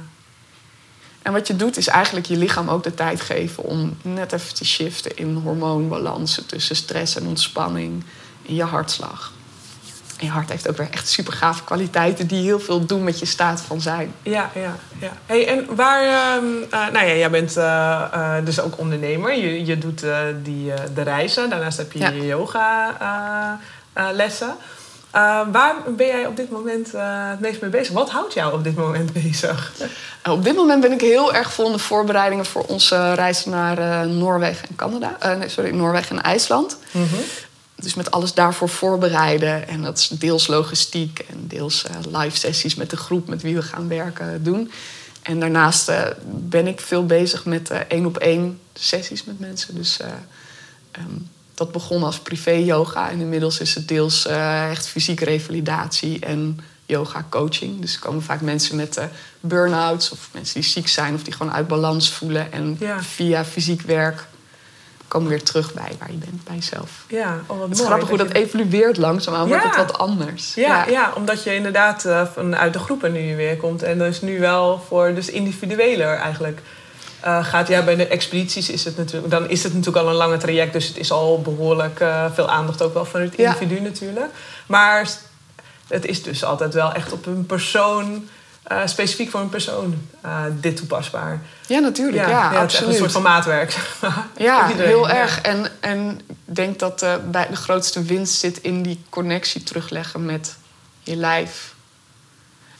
[1.23, 4.55] En wat je doet is eigenlijk je lichaam ook de tijd geven om net even
[4.55, 8.05] te shiften in hormoonbalansen tussen stress en ontspanning
[8.43, 9.33] in je hartslag.
[10.20, 13.18] En je hart heeft ook weer echt super gave kwaliteiten die heel veel doen met
[13.18, 14.14] je staat van zijn.
[14.22, 15.12] Ja, ja, ja.
[15.26, 16.02] Hey, en waar...
[16.02, 19.37] ehm, eh, nou ja, jij bent eh, eh, dus ook ondernemer.
[19.37, 20.04] Je, je doet
[20.42, 21.50] die, de reizen.
[21.50, 22.09] Daarnaast heb je Ja.
[22.09, 23.59] je yoga
[24.12, 24.54] lessen.
[25.52, 26.92] Waar ben jij op dit moment
[27.30, 27.92] het meest mee bezig?
[27.94, 29.72] Wat houdt jou op dit moment bezig?
[30.30, 34.06] Op dit moment ben ik heel erg vol in de voorbereidingen voor onze reis naar
[34.09, 35.35] Noorwegen en Canada.
[35.38, 36.78] Nee, sorry, Noorwegen en IJsland.
[37.83, 39.69] Dus met alles daarvoor voorbereiden.
[39.69, 43.55] En dat is deels logistiek en deels eh, live sessies met de groep met wie
[43.55, 44.71] we gaan werken doen.
[45.23, 49.75] En daarnaast eh, ben ik veel bezig met eh, één op één sessies met mensen.
[49.75, 50.09] Dus eh,
[50.90, 51.07] ehm,
[51.55, 53.11] dat begon als privé yoga.
[53.11, 57.81] En inmiddels is het deels eh, echt fysieke revalidatie en yoga coaching.
[57.81, 59.05] Dus er komen vaak mensen met eh
[59.40, 62.53] burn-outs of mensen die ziek zijn of die gewoon uit balans voelen.
[62.53, 63.03] En Ja.
[63.03, 64.27] via fysiek werk
[65.11, 67.05] komen weer terug bij waar je bent, bij jezelf.
[67.09, 69.99] Ja, oh, wat Het is mooi grappig hoe dat je- evolueert langzaamaan, wordt het wat
[69.99, 70.55] anders.
[70.55, 71.12] Ja, ja.
[71.16, 73.83] omdat je inderdaad eh, vanuit de groepen nu weer komt.
[73.83, 76.61] En dus nu wel voor dus individueler eigenlijk
[77.20, 77.68] eh, gaat.
[77.68, 79.33] Ja, bij de expedities is het natuurlijk...
[79.33, 80.73] Dan is het natuurlijk al een lange traject.
[80.73, 84.31] Dus het is al behoorlijk eh, veel aandacht ook wel van het individu natuurlijk.
[84.66, 85.09] Maar
[85.88, 88.29] het is dus altijd wel echt op een persoon...
[88.70, 91.40] eh, specifiek voor een persoon eh, dit toepasbaar.
[91.66, 92.28] Ja, natuurlijk.
[92.28, 92.88] Ja, het is echt absoluut.
[92.92, 93.76] een soort van maatwerk.
[94.37, 95.14] Ja, heel Ja.
[95.16, 95.40] erg.
[95.40, 100.24] En, en ik denk dat eh, bij de grootste winst zit in die connectie terugleggen
[100.24, 100.56] met
[101.02, 101.74] je lijf.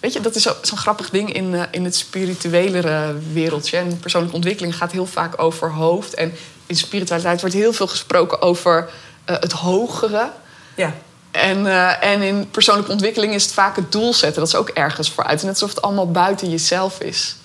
[0.01, 3.77] Weet je, dat is zo- zo'n grappig ding in, in het spirituelere wereldje.
[3.77, 6.15] En persoonlijke ontwikkeling gaat heel vaak over hoofd.
[6.15, 6.33] En
[6.67, 8.91] in spiritualiteit wordt heel veel gesproken over
[9.25, 10.31] het hogere.
[10.75, 10.95] Ja,
[11.31, 14.41] En, eh, en in persoonlijke ontwikkeling is het vaak het doel zetten.
[14.41, 15.43] Dat is ook ergens vooruit.
[15.43, 17.37] Net alsof het allemaal buiten jezelf is.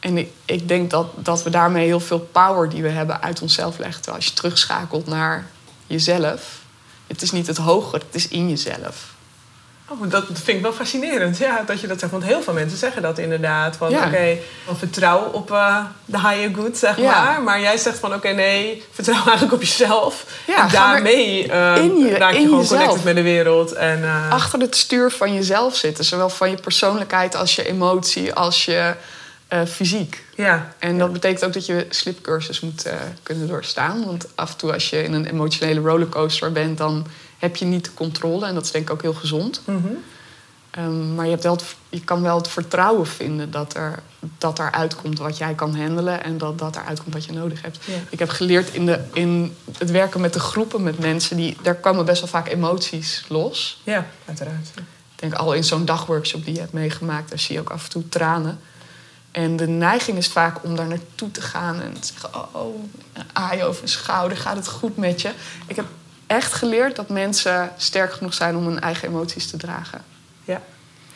[0.00, 3.42] En ik, ik denk dat, dat we daarmee heel veel power die we hebben uit
[3.42, 4.14] onszelf leggen.
[4.14, 5.46] Als je terugschakelt naar
[5.86, 6.60] jezelf.
[7.06, 9.11] Het is niet het hogere, het is in jezelf.
[10.00, 12.12] Oh, dat vind ik wel fascinerend, ja, dat je dat zegt.
[12.12, 13.76] Want heel veel mensen zeggen dat inderdaad.
[13.76, 14.06] Van Ja.
[14.06, 14.36] oké,
[14.76, 17.24] vertrouw op eh, de higher good, zeg Ja.
[17.24, 17.42] maar.
[17.42, 20.26] Maar jij zegt van oké, nee, vertrouw eigenlijk op jezelf.
[20.46, 22.78] Ja, en daarmee eh, in je- raak je in gewoon jezelf.
[22.80, 23.72] connected met de wereld.
[23.72, 26.04] En, eh, Achter het stuur van jezelf zitten.
[26.04, 28.94] Zowel van je persoonlijkheid als je emotie als je
[29.48, 30.24] eh, fysiek.
[30.36, 32.86] ja, En dat betekent ook dat je slipcursus moet
[33.22, 34.04] kunnen doorstaan.
[34.06, 36.78] Want af en toe als je in een emotionele rollercoaster bent...
[36.78, 37.06] dan
[37.42, 38.46] heb je niet de controle.
[38.46, 39.60] En dat is denk ik ook heel gezond.
[39.64, 39.86] Mhm.
[40.70, 44.02] Ehm, maar je, hebt wel het- je kan wel het vertrouwen vinden dat er,
[44.38, 46.24] dat er uitkomt wat jij kan handelen...
[46.24, 47.78] en dat, dat er uitkomt wat je nodig hebt.
[48.10, 51.36] Ik heb geleerd in, de, in het werken met de groepen met mensen...
[51.36, 53.80] Die, daar komen best wel vaak emoties los.
[53.84, 54.68] ja, uiteraard.
[54.76, 57.84] Ik denk al in zo'n dagworkshop die je hebt meegemaakt, daar zie je ook af
[57.84, 58.60] en toe tranen.
[59.30, 62.84] En de neiging is vaak om daar naartoe te gaan en te zeggen: Oh, oh
[63.12, 65.30] een aai over een schouder, gaat het goed met je?
[65.66, 65.84] Ik heb
[66.36, 70.04] echt geleerd dat mensen sterk genoeg zijn om hun eigen emoties te dragen.
[70.44, 70.60] Ja.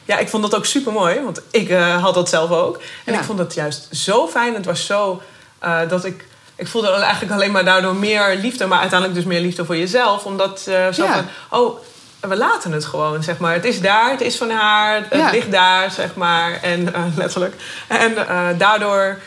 [0.04, 2.80] ja, ik vond dat ook super mooi, want ik eh, had dat zelf ook.
[3.04, 3.18] En Ja.
[3.18, 4.54] ik vond het juist zo fijn.
[4.54, 5.22] Het was zo
[5.58, 6.24] eh, dat ik.
[6.56, 10.24] Ik voelde eigenlijk alleen maar daardoor meer liefde, maar uiteindelijk dus meer liefde voor jezelf.
[10.24, 11.12] Omdat eh zo Ja.
[11.12, 11.26] van,
[11.60, 11.78] oh,
[12.20, 13.52] we laten het gewoon, zeg maar.
[13.52, 15.30] Het is daar, het is van haar, het Ja.
[15.30, 16.58] ligt daar, zeg maar.
[16.62, 17.54] En letterlijk.
[17.88, 18.14] En
[18.58, 19.18] daardoor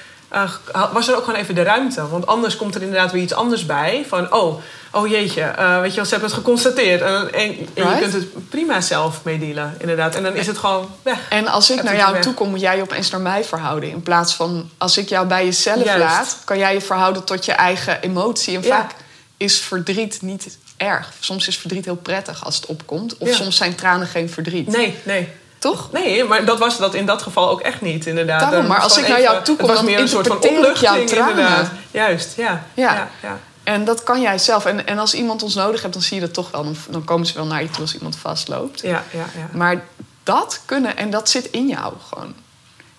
[0.93, 2.07] was er ook gewoon even de ruimte.
[2.07, 4.05] Want anders komt er inderdaad weer iets anders bij.
[4.07, 4.61] Van, oh,
[4.91, 7.01] oh jeetje, eh, weet je wel, ze hebben het geconstateerd.
[7.01, 10.15] En, en, je kunt het prima zelf meedelen, inderdaad.
[10.15, 11.19] En dan is het gewoon weg.
[11.30, 12.21] En als ik naar jou weg.
[12.21, 13.89] toe kom, moet jij je opeens naar mij verhouden.
[13.89, 15.99] In plaats van als ik jou bij jezelf Juist.
[15.99, 18.55] laat, kan jij je verhouden tot je eigen emotie.
[18.55, 18.75] En Ja.
[18.75, 18.91] vaak
[19.38, 21.13] is verdriet niet erg.
[21.19, 23.17] Soms is verdriet heel prettig als het opkomt.
[23.17, 23.36] Of Ja.
[23.36, 24.67] soms zijn tranen geen verdriet.
[24.67, 25.30] Nee, nee.
[25.60, 25.91] Toch?
[25.91, 28.39] Nee, maar dat was dat in dat geval ook echt niet, inderdaad.
[28.39, 31.72] Daarom, maar als ik naar jou toe kom, dan meer een soort van opluchting, inderdaad.
[31.91, 32.66] Juist, ja.
[32.74, 32.93] Ja.
[32.93, 33.39] ja, ja.
[33.64, 34.66] En dat kan jij zelf.
[34.66, 36.64] En, en als iemand ons nodig hebt, dan zie je dat toch wel.
[36.64, 38.82] Dan, dan komen ze wel naar je toe als iemand vastloopt.
[38.82, 39.49] Ja, ja, ja.
[39.53, 39.84] Maar
[40.24, 42.34] dat kunnen, en dat zit in jou gewoon.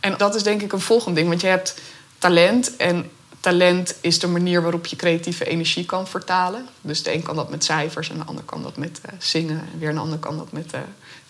[0.00, 1.28] En dat is denk ik een volgend ding.
[1.28, 1.74] Want je hebt
[2.18, 2.76] talent.
[2.76, 6.68] En talent is de manier waarop je creatieve energie kan vertalen.
[6.80, 9.68] Dus de een kan dat met cijfers en de ander kan dat met eh, zingen.
[9.72, 10.72] En weer een ander kan dat met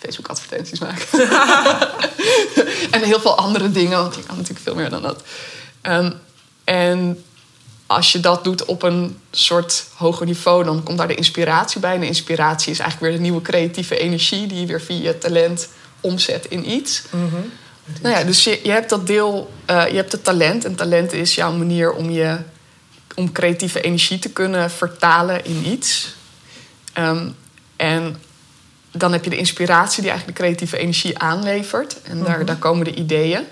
[0.01, 1.07] eh, Facebook-advertenties maken.
[2.91, 5.23] en heel veel andere dingen, want je kan natuurlijk veel meer dan dat.
[5.81, 6.13] Ehm,
[6.65, 7.25] en
[7.87, 11.95] als je dat doet op een soort hoger niveau, dan komt daar de inspiratie bij.
[11.95, 15.19] En de inspiratie is eigenlijk weer de nieuwe creatieve energie die je weer via je
[15.19, 15.69] talent
[16.01, 17.03] omzet in iets.
[18.03, 20.65] Nou ja, dus je, je hebt dat deel, eh, je hebt het talent.
[20.65, 22.39] En talent is jouw manier om je
[23.15, 26.15] om creatieve energie te kunnen vertalen in iets.
[26.93, 27.29] Ehm,
[27.77, 28.23] en
[28.91, 32.03] dan heb je de inspiratie die eigenlijk de creatieve energie aanlevert.
[32.03, 33.45] En daar, daar komen de ideeën.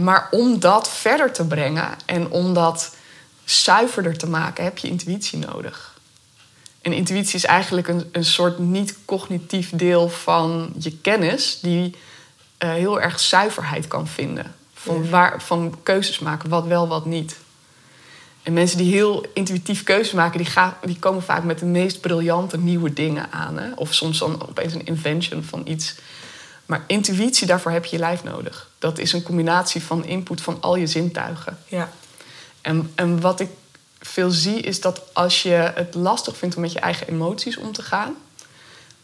[0.00, 2.94] Maar om dat verder te brengen en om dat
[3.44, 5.94] zuiverder te maken, heb je intuïtie nodig.
[6.82, 11.96] En intuïtie is eigenlijk een, een soort niet-cognitief deel van je kennis, die
[12.58, 14.54] eh, heel erg zuiverheid kan vinden.
[14.74, 17.36] Van, waar, van keuzes maken, wat wel, wat niet.
[18.46, 22.00] En mensen die heel intuïtief keuzes maken, die, gaan, die komen vaak met de meest
[22.00, 23.58] briljante nieuwe dingen aan.
[23.58, 23.72] Hè?
[23.74, 25.94] Of soms dan opeens een invention van iets.
[26.66, 28.70] Maar intuïtie, daarvoor heb je je lijf nodig.
[28.78, 31.58] Dat is een combinatie van input van al je zintuigen.
[31.68, 31.90] ja.
[32.60, 33.48] En, en wat ik
[34.00, 37.72] veel zie is dat als je het lastig vindt om met je eigen emoties om
[37.72, 38.14] te gaan,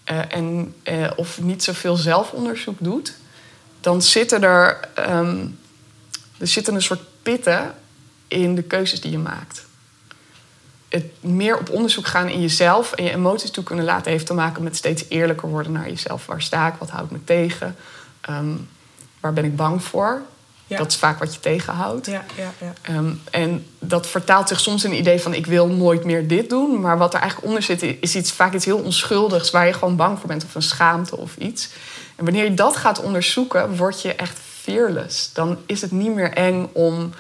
[0.05, 3.15] eh, en, eh, of niet zoveel zelfonderzoek doet,
[3.81, 5.47] dan zitten er, ehm,
[6.39, 7.75] er zitten een soort pitten
[8.33, 9.65] in de keuzes die je maakt.
[10.89, 14.35] Het meer op onderzoek gaan in jezelf en je emoties toe kunnen laten heeft te
[14.35, 16.27] maken met steeds eerlijker worden naar jezelf.
[16.27, 16.75] Waar sta ik?
[16.79, 17.77] Wat houdt me tegen?
[18.21, 18.55] Ehm,
[19.21, 20.23] waar ben ik bang voor?
[20.67, 20.79] Ja.
[20.79, 22.07] Dat is vaak wat je tegenhoudt.
[22.07, 22.73] Ja, ja, ja.
[22.83, 26.51] Ehm, en dat vertaalt zich soms in een idee van ik wil nooit meer dit
[26.51, 26.81] doen.
[26.81, 29.97] Maar wat er eigenlijk onder zit is iets, vaak iets heel onschuldigs waar je gewoon
[29.97, 31.69] bang voor bent of een schaamte of iets.
[32.17, 35.33] En wanneer je dat gaat onderzoeken, word je echt fearless.
[35.33, 37.13] Dan is het niet meer eng om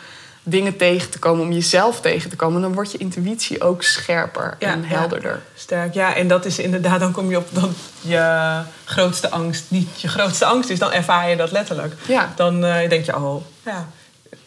[0.43, 2.63] dingen tegen te komen, om jezelf tegen te komen.
[2.63, 4.87] Dan wordt je intuïtie ook scherper Ja, en ja.
[4.87, 5.41] helderder.
[5.55, 6.15] Sterk, ja.
[6.15, 7.71] En dat is inderdaad, dan kom je op dat
[8.01, 10.79] je grootste angst niet je grootste angst is.
[10.79, 11.95] Dan ervaar je dat letterlijk.
[12.07, 12.33] Ja.
[12.37, 13.87] Dan eh, denk je, oh, ja,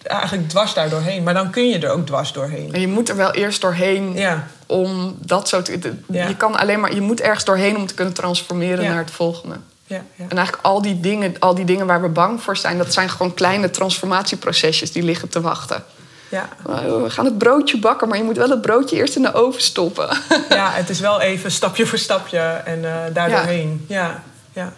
[0.04, 1.24] eigenlijk dwars daar doorheen.
[1.24, 2.74] Maar dan kun je er ook dwars doorheen.
[2.74, 5.94] En je moet er wel eerst doorheen Ja, om dat zo te.
[6.12, 9.56] Je kan alleen maar, je moet ergens doorheen om te kunnen transformeren naar het volgende.
[9.88, 10.26] Ja, ja.
[10.30, 13.10] En eigenlijk al die, dingen, al die dingen waar we bang voor zijn, dat zijn
[13.10, 15.84] gewoon kleine transformatieprocesjes die liggen te wachten.
[16.30, 16.50] ja.
[16.68, 19.34] Nou, We gaan het broodje bakken, maar je moet wel het broodje eerst in de
[19.34, 20.18] oven stoppen.
[20.50, 23.38] ja, het is wel even stapje voor stapje en eh daar Ja.
[23.38, 23.86] doorheen.
[23.88, 24.24] Ja,
[24.54, 24.74] ja.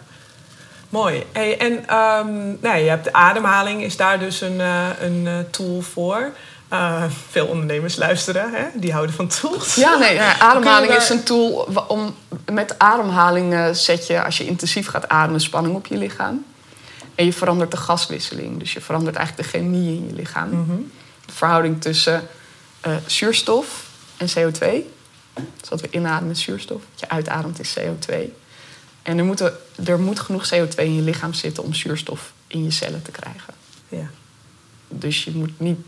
[0.88, 1.26] Mooi.
[1.32, 5.32] Hey, en nou, ja, je hebt de ademhaling, is daar dus een, eh, een eh,
[5.50, 6.30] tool voor.
[6.68, 8.64] Eh, veel ondernemers luisteren, hè?
[8.74, 9.74] die houden van tools.
[9.74, 12.14] Ja, nee, ademhaling is een tool om.
[12.52, 16.44] Met ademhaling eh, zet je, als je intensief gaat ademen, spanning op je lichaam.
[17.14, 18.58] En je verandert de gaswisseling.
[18.58, 20.66] Dus je verandert eigenlijk de chemie in je lichaam.
[21.26, 22.28] De verhouding tussen
[22.80, 24.66] eh, zuurstof en CO2.
[25.60, 26.82] Dus wat we inademen is zuurstof.
[26.90, 28.14] Wat je uitademt is CO2.
[29.02, 29.52] En er, moeten,
[29.84, 33.54] er moet genoeg CO2 in je lichaam zitten om zuurstof in je cellen te krijgen.
[33.88, 34.10] Ja.
[34.88, 35.78] Dus je moet niet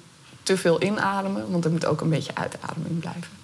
[0.43, 3.39] te veel inademen, want er moet ook een beetje uitademing blijven.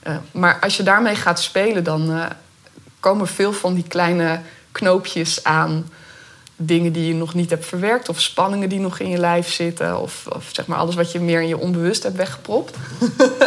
[0.00, 2.28] Eh, maar als je daarmee gaat spelen, dan
[3.00, 4.40] komen veel van die kleine
[4.72, 5.88] knoopjes aan
[6.56, 10.00] dingen die je nog niet hebt verwerkt, of spanningen die nog in je lijf zitten,
[10.00, 12.76] of, of zeg maar alles wat je meer in je onbewust hebt weggepropt.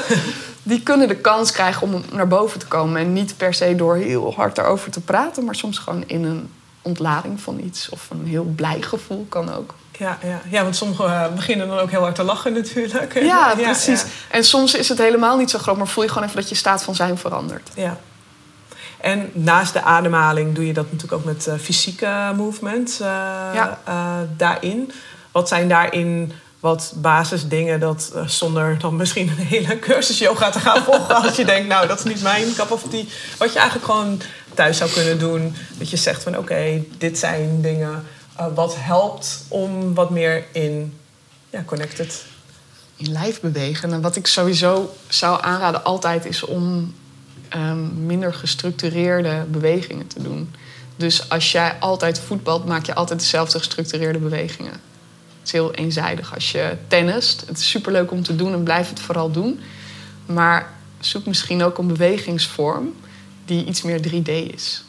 [0.64, 3.02] die kunnen de kans krijgen om naar boven te komen.
[3.02, 6.50] En niet per se door heel hard daarover te praten, maar soms gewoon in een
[6.82, 7.90] ontlading van iets.
[7.90, 9.74] Of een heel blij gevoel kan ook.
[9.98, 10.42] Ja, ja.
[10.50, 13.14] ja, want sommigen eh, beginnen dan ook heel hard te lachen natuurlijk.
[13.14, 14.02] Ja, precies.
[14.02, 16.50] Ja, En soms is het helemaal niet zo groot, maar voel je gewoon even dat
[16.50, 17.70] je staat van zijn verandert.
[17.76, 17.98] ja.
[19.04, 23.08] En naast de ademhaling doe je dat natuurlijk ook met eh, fysieke movements eh,
[23.54, 23.80] Ja.
[23.86, 24.92] eh, daarin.
[25.32, 30.84] Wat zijn daarin wat basisdingen dat zonder dan misschien een hele cursus yoga te gaan
[30.84, 33.04] volgen als je denkt, nou dat is niet mijn of tea.
[33.38, 34.22] Wat je eigenlijk gewoon
[34.54, 35.56] thuis zou kunnen doen.
[35.78, 38.06] Dat je zegt van oké, dit zijn dingen
[38.54, 40.98] wat helpt om wat meer in
[41.50, 42.24] ja, connected
[42.96, 43.94] in lijf bewegen.
[43.94, 46.94] En wat ik sowieso zou aanraden altijd is om
[47.54, 50.52] ehm, minder gestructureerde bewegingen te doen.
[50.96, 54.72] Dus als jij altijd voetbalt, maak je altijd dezelfde gestructureerde bewegingen.
[54.72, 56.34] Het is heel eenzijdig.
[56.34, 59.60] Als je tennist, het is superleuk om te doen en blijf het vooral doen.
[60.26, 62.94] Maar zoek misschien ook een bewegingsvorm
[63.46, 64.84] die iets meer 3D is.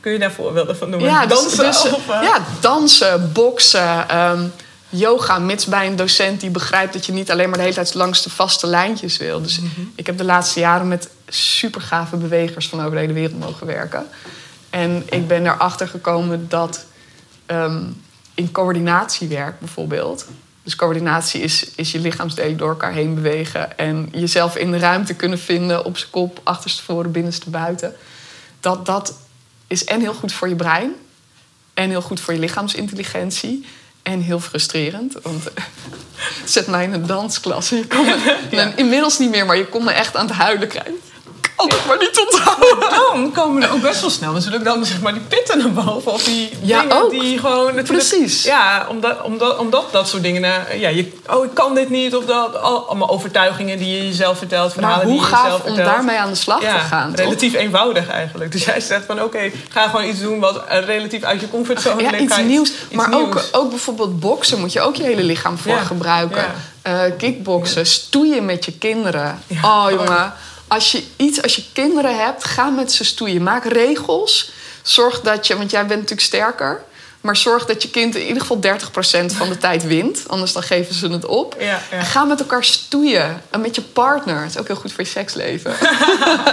[0.00, 1.08] Kun je daar voorbeelden van noemen?
[1.08, 1.64] Ja, dus- dansen?
[1.64, 2.22] dus, of, eh?
[2.22, 4.46] ja, dansen, boksen, ehm,
[4.98, 7.94] yoga, mits bij een docent die begrijpt dat je niet alleen maar de hele tijd
[7.94, 9.42] langs de vaste lijntjes wil.
[9.42, 9.80] Dus Mhm.
[9.94, 13.66] ik heb de laatste jaren met super gave bewegers van over de hele wereld mogen
[13.66, 14.06] werken.
[14.70, 16.84] En ik ben erachter gekomen dat
[17.46, 17.82] ehm,
[18.34, 20.26] in coördinatiewerk bijvoorbeeld.
[20.62, 23.78] Dus coördinatie is, is je lichaamsdelen door elkaar heen bewegen.
[23.78, 27.94] En jezelf in de ruimte kunnen vinden op z'n kop, achterstevoren, binnenste buiten.
[28.60, 29.14] Dat, dat
[29.66, 30.92] is en heel goed voor je brein.
[31.74, 33.66] En heel goed voor je lichaamsintelligentie.
[34.04, 35.14] En heel frustrerend.
[35.22, 35.42] Want
[36.44, 37.70] zet mij in een dansklas.
[37.70, 40.68] En je kon me, inmiddels niet meer, maar je kon me echt aan het huilen
[40.68, 41.00] krijgen.
[41.68, 42.90] Kan het maar niet onthouden.
[43.12, 46.12] Dan komen er ook best wel snel natuurlijk dan zeg maar die pitten naar boven.
[46.12, 47.10] Of die Ja, dingen ook.
[47.10, 47.82] die gewoon.
[47.82, 48.42] Precies.
[48.42, 50.44] Ja, omdat, omdat, omdat dat soort dingen...
[50.44, 52.16] eh, Ja, je, oh, ik kan dit niet.
[52.16, 54.72] Of dat, al- allemaal overtuigingen die je jezelf vertelt.
[54.72, 55.86] Verhalen die hoe je jezelf gaaf om vertelt.
[55.94, 57.24] daarmee aan de slag ja, te gaan, toch?
[57.24, 58.52] relatief eenvoudig eigenlijk.
[58.52, 62.02] Dus jij zegt van oké, ga gewoon iets doen wat eh, relatief uit je comfortzone
[62.02, 62.22] Ja, ligt.
[62.22, 62.68] iets Ga nieuws.
[62.68, 63.52] iets maar Ook, nieuws.
[63.52, 66.42] ook bijvoorbeeld boksen moet je ook je hele lichaam voor Ja, gebruiken.
[66.42, 66.54] ja.
[67.06, 69.38] Eh, kickboksen, stoeien met je kinderen.
[69.46, 69.60] Ja.
[69.84, 70.32] Oh jongen,
[70.68, 73.42] als je, iets, als je kinderen hebt, ga met ze stoeien.
[73.42, 74.50] Maak regels.
[74.82, 76.82] Zorg dat je, want jij bent natuurlijk sterker...
[77.20, 80.22] maar zorg dat je kind in ieder geval 30% van de tijd wint.
[80.26, 81.56] Anders dan geven ze het op.
[81.58, 82.02] Ja, ja.
[82.02, 83.42] Ga met elkaar stoeien.
[83.50, 84.40] En met je partner.
[84.40, 85.74] Het is ook heel goed voor je seksleven.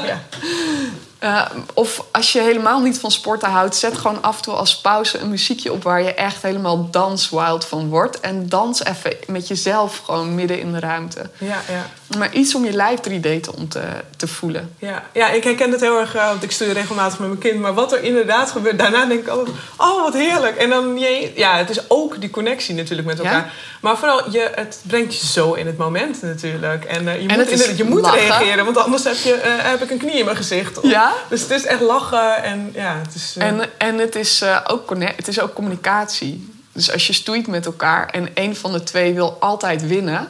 [0.06, 0.22] Ja.
[1.24, 4.82] Uh, of als je helemaal niet van sporten houdt, zet gewoon af en toe als
[4.82, 8.20] pauze een muziekje op waar je echt helemaal danswild van wordt.
[8.20, 11.30] En dans even met jezelf gewoon midden in de ruimte.
[11.38, 12.18] Ja, ja.
[12.18, 13.82] Maar iets om je lijf 3D te, om te,
[14.18, 14.76] te voelen.
[14.80, 17.60] Ja, ja, ik herken het heel erg, eh, want ik stuur regelmatig met mijn kind.
[17.60, 19.48] Maar wat er inderdaad gebeurt, daarna denk ik, oh,
[19.78, 20.56] oh wat heerlijk.
[20.56, 23.34] En dan, je, ja, het is ook die connectie natuurlijk met elkaar.
[23.34, 23.50] Ja.
[23.82, 26.86] Maar vooral, je, het brengt je zo in het moment natuurlijk.
[26.86, 28.20] En, eh, je, moet, je moet lachen.
[28.20, 30.80] reageren, want anders heb, je, eh, heb ik een knie in mijn gezicht.
[30.82, 31.11] Ja?
[31.30, 33.36] Dus het is echt lachen en ja, het is...
[33.38, 36.50] eh, En, en het, is, eh, ook het is ook communicatie.
[36.74, 40.28] Dus als je stoeit met elkaar en een van de twee wil altijd winnen...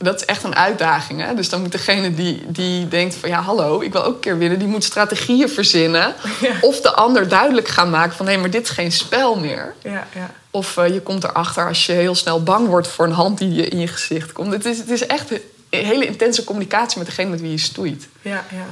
[0.00, 1.20] Dat is echt een uitdaging.
[1.20, 1.34] Hè?
[1.34, 4.38] Dus dan moet degene die, die denkt van ja, hallo, ik wil ook een keer
[4.38, 6.14] winnen, die moet strategieën verzinnen.
[6.40, 6.52] Ja.
[6.60, 9.74] Of de ander duidelijk gaan maken van hé, maar dit is geen spel meer.
[9.82, 10.30] ja, ja.
[10.50, 13.52] Of eh, je komt erachter als je heel snel bang wordt voor een hand die
[13.54, 14.52] je in je gezicht komt.
[14.52, 15.40] Het is, het is echt een
[15.84, 18.08] hele intense communicatie met degene met wie je stoeit.
[18.22, 18.66] Ja, ja.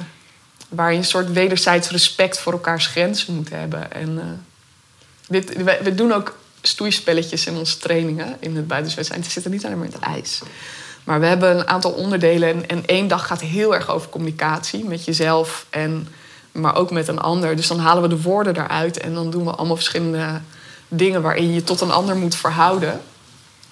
[0.76, 3.92] Waar je een soort wederzijds respect voor elkaars grenzen moet hebben.
[3.92, 4.24] En, eh,
[5.28, 9.24] dit, we, doen ook stoeispelletjes in onze trainingen in het buitenswedstrijd.
[9.24, 10.42] Het zit er niet alleen maar in het ijs.
[11.04, 12.48] Maar we hebben een aantal onderdelen.
[12.48, 15.66] En, en één dag gaat heel erg over communicatie met jezelf.
[15.70, 16.08] En,
[16.52, 17.56] maar ook met een ander.
[17.56, 18.98] Dus dan halen we de woorden eruit.
[18.98, 20.40] En dan doen we allemaal verschillende
[20.88, 23.00] dingen waarin je tot een ander moet verhouden.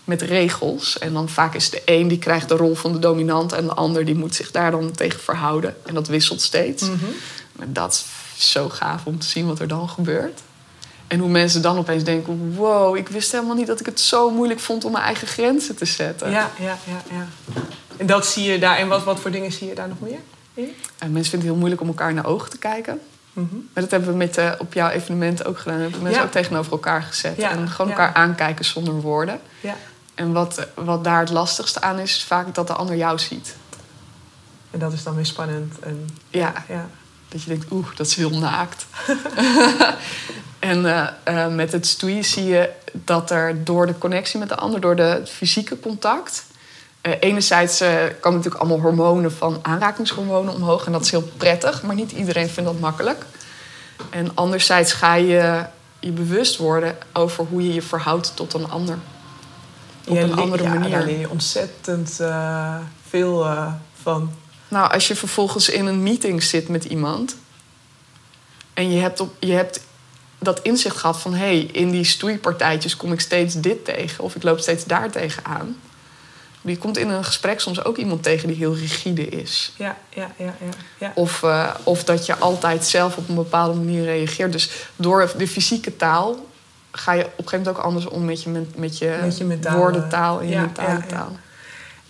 [0.04, 0.98] Met regels.
[0.98, 3.52] En dan vaak is de een die krijgt de rol van de dominant.
[3.52, 5.76] En de ander die moet zich daar dan tegen verhouden.
[5.86, 6.82] En dat wisselt steeds.
[7.52, 8.04] Maar dat
[8.36, 10.40] is zo gaaf om te zien wat er dan gebeurt.
[11.06, 14.30] En hoe mensen dan opeens denken: wow, ik wist helemaal niet dat ik het zo
[14.30, 16.30] moeilijk vond om mijn eigen grenzen te zetten.
[16.30, 17.26] Ja, ja, ja, ja.
[17.96, 18.76] En dat zie je daar.
[18.76, 20.18] En wat, wat voor dingen zie je daar nog meer?
[20.54, 20.74] in?
[20.98, 23.00] En mensen vinden het heel moeilijk om elkaar in de ogen te kijken.
[23.32, 23.54] Mhm.
[23.54, 25.76] Maar dat hebben we met, eh, op jouw evenement ook gedaan.
[25.76, 26.26] We hebben mensen Ja.
[26.26, 27.36] ook tegenover elkaar gezet.
[27.36, 29.40] Ja, En gewoon elkaar aankijken zonder woorden.
[29.60, 29.76] Ja.
[30.14, 33.56] En wat, wat daar het lastigste aan is, is vaak dat de ander jou ziet.
[34.70, 35.78] En dat is dan weer spannend.
[35.78, 36.88] En, Ja, ja.
[37.28, 38.86] dat je denkt, oeh, dat is heel naakt.
[40.58, 44.56] en eh, eh, met het stoeien zie je dat er door de connectie met de
[44.56, 46.44] ander, door de fysieke contact...
[47.00, 47.78] eh, enerzijds
[48.20, 50.86] komen natuurlijk allemaal hormonen van aanrakingshormonen omhoog.
[50.86, 53.24] En dat is heel prettig, maar niet iedereen vindt dat makkelijk.
[54.10, 55.64] En anderzijds ga je
[56.00, 58.98] je bewust worden over hoe je je verhoudt tot een ander.
[60.06, 60.90] Op een andere ja, manier.
[60.90, 62.76] Daar leer je ontzettend eh,
[63.08, 64.32] veel eh, van.
[64.68, 67.36] Nou, als je vervolgens in een meeting zit met iemand
[68.74, 69.80] en je hebt, op, je hebt
[70.38, 74.34] dat inzicht gehad van hé, hey, in die stoeipartijtjes kom ik steeds dit tegen of
[74.34, 75.76] ik loop steeds daar tegenaan.
[76.60, 79.72] Je komt in een gesprek soms ook iemand tegen die heel rigide is.
[79.76, 80.68] Ja, ja, ja, ja.
[80.98, 81.12] ja.
[81.14, 84.52] Of, eh, of dat je altijd zelf op een bepaalde manier reageert.
[84.52, 86.46] Dus door de fysieke taal
[86.96, 89.38] ga je op een gegeven moment ook anders om met je, met, met je, Met
[89.38, 91.36] je mentale- woordentaal en je ja, mentale ja, taal.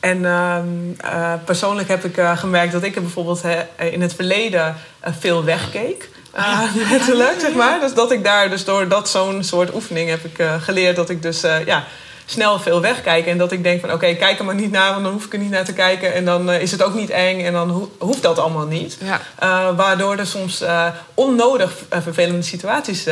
[0.01, 0.66] En ehm,
[0.97, 3.43] eh, persoonlijk heb ik eh, gemerkt dat ik er bijvoorbeeld
[3.76, 6.09] in het verleden eh, veel wegkeek.
[6.37, 6.61] Uh,
[6.91, 7.80] letterlijk, zeg maar.
[7.80, 11.22] Dus dat ik daar, dus door dat zo'n soort oefening heb ik geleerd dat ik
[11.22, 11.85] dus, ja,
[12.27, 13.31] snel veel wegkijken.
[13.33, 15.33] En dat ik denk van oké, kijk er maar niet naar, want dan hoef ik
[15.33, 16.14] er niet naar te kijken.
[16.14, 18.97] En dan eh, is het ook niet eng en dan ho- hoeft dat allemaal niet.
[19.01, 19.20] Ja.
[19.39, 23.07] Eh, waardoor er soms eh, onnodig vervelende situaties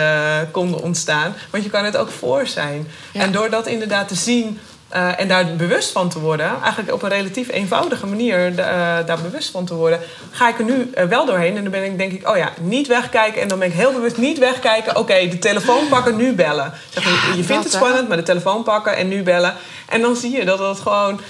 [0.50, 1.34] konden ontstaan.
[1.50, 2.88] Want je kan het ook voor zijn.
[3.12, 3.20] Ja.
[3.20, 4.58] En door dat inderdaad te zien
[4.92, 8.54] eh, en daar bewust van te worden, eigenlijk op een relatief eenvoudige manier eh,
[9.06, 11.56] daar bewust van te worden, ga ik er nu eh, wel doorheen.
[11.56, 13.42] En dan ben ik denk ik, oh ja, niet wegkijken.
[13.42, 14.96] En dan ben ik heel bewust niet wegkijken.
[14.96, 16.72] Oké, de telefoon pakken, nu bellen.
[16.88, 17.78] Zeg je- vindt dat, het hè?
[17.78, 19.54] spannend, maar de telefoon pakken en nu bellen.
[19.88, 21.20] En dan zie je dat het gewoon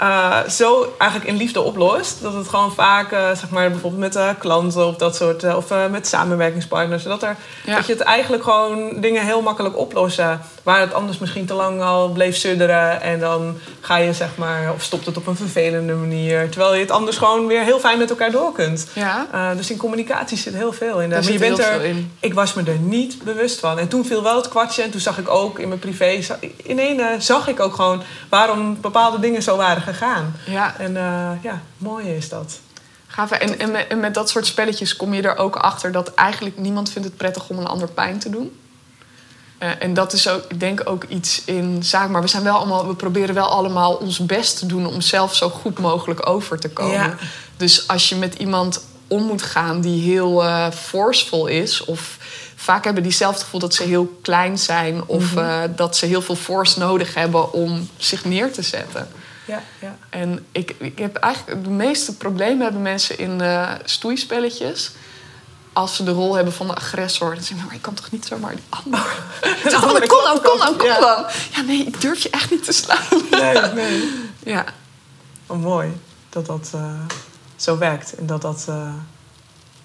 [0.00, 2.22] eh, zo eigenlijk in liefde oplost.
[2.22, 5.66] Dat het gewoon vaak, eh, zeg maar, bijvoorbeeld met eh, klanten of dat soort, of
[5.90, 7.76] met samenwerkingspartners, dat, er, Ja.
[7.76, 10.40] dat je het eigenlijk gewoon dingen heel makkelijk oplossen.
[10.62, 13.00] Waar het anders misschien te lang al bleef sudderen.
[13.00, 16.50] En dan ga je, zeg maar, of stopt het op een vervelende manier.
[16.50, 18.86] Terwijl je het anders gewoon weer heel fijn met elkaar door kunt.
[18.92, 19.26] Ja.
[19.56, 21.10] Dus in communicatie zit heel veel in.
[21.10, 22.12] Daar Maar je bent er, in.
[22.20, 23.78] ik was me er niet bewust van.
[23.78, 24.82] En toen viel wel het kwartje.
[24.82, 26.18] En toen zag ik ook in mijn privé...
[26.66, 30.36] Ineens eh, zag ik ook gewoon waarom bepaalde dingen zo waren gegaan.
[30.46, 32.60] Ja, En eh, ja, mooi is dat.
[33.06, 33.30] gaaf.
[33.30, 36.58] En, en, met, en met dat soort spelletjes kom je er ook achter dat eigenlijk
[36.58, 38.58] niemand vindt het prettig om een ander pijn te doen.
[39.58, 42.08] Eh, en dat is ook, ik denk ook iets in zaak.
[42.08, 45.34] Maar we, zijn wel allemaal, we proberen wel allemaal ons best te doen om zelf
[45.34, 46.94] zo goed mogelijk over te komen.
[46.94, 47.16] Ja.
[47.56, 52.18] Dus als je met iemand om moet gaan die heel eh forceful is, of
[52.56, 56.06] vaak hebben die zelf het gevoel dat ze heel klein zijn, of eh, dat ze
[56.06, 59.08] heel veel force nodig hebben om zich neer te zetten.
[59.50, 59.96] Ja, ja.
[60.10, 64.90] En ik, ik heb eigenlijk de meeste problemen hebben mensen in eh stoeispelletjes.
[65.72, 67.34] Als ze de rol hebben van de agressor.
[67.34, 69.06] Dan zeggen ze, maar je kan toch niet zomaar die ander...
[69.62, 71.00] De ander, kom dan, kom dan, kom Ja.
[71.00, 71.24] dan.
[71.54, 72.98] Ja, nee, ik durf je echt niet te slaan.
[73.30, 74.10] Nee, nee.
[74.44, 74.64] Ja,
[75.46, 77.00] Oh, mooi dat dat eh,
[77.56, 78.14] zo werkt.
[78.14, 78.64] En dat dat...
[78.68, 78.94] eh,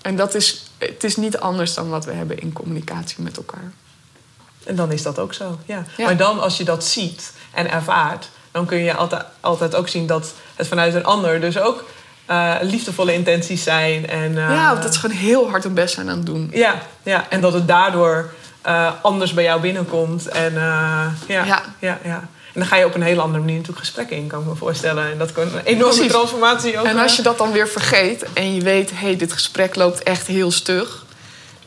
[0.02, 3.72] en dat is, het is niet anders dan wat we hebben in communicatie met elkaar.
[4.64, 5.86] En dan is dat ook zo, ja.
[5.98, 6.06] Ja.
[6.06, 8.30] Maar dan als je dat ziet en ervaart...
[8.56, 11.42] dan kun je altijd, altijd ook zien dat het vanuit een ander...
[11.42, 11.84] dus ook
[12.26, 14.10] eh, liefdevolle intenties zijn.
[14.10, 16.50] En, eh, ja, dat ze gewoon heel hard hun best zijn aan het doen.
[16.54, 18.32] ja, ja, en dat het daardoor
[18.62, 20.28] eh, anders bij jou binnenkomt.
[20.28, 21.44] En, ja, ja.
[21.46, 21.62] Ja.
[21.80, 24.48] Ja, En dan ga je op een hele andere manier natuurlijk gesprekken in, kan ik
[24.48, 25.12] me voorstellen.
[25.12, 26.12] En dat kan een enorme Precies.
[26.12, 29.34] transformatie ook En als je dat dan weer vergeet en je weet, hé, hey, dit
[29.34, 31.06] gesprek loopt echt heel stug.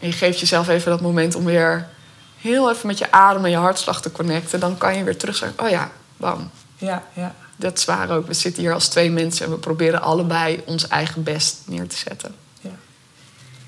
[0.01, 1.89] En je geeft jezelf even dat moment om weer
[2.41, 4.61] heel even met je adem en je hartslag te connecten.
[4.61, 6.51] Dan kan je weer terug zeggen, oh ja, bam.
[6.79, 7.35] Ja, ja.
[7.57, 8.27] Dat is waar ook.
[8.27, 11.97] We zitten hier als twee mensen en we proberen allebei ons eigen best neer te
[11.97, 12.35] zetten.
[12.61, 12.71] Ja.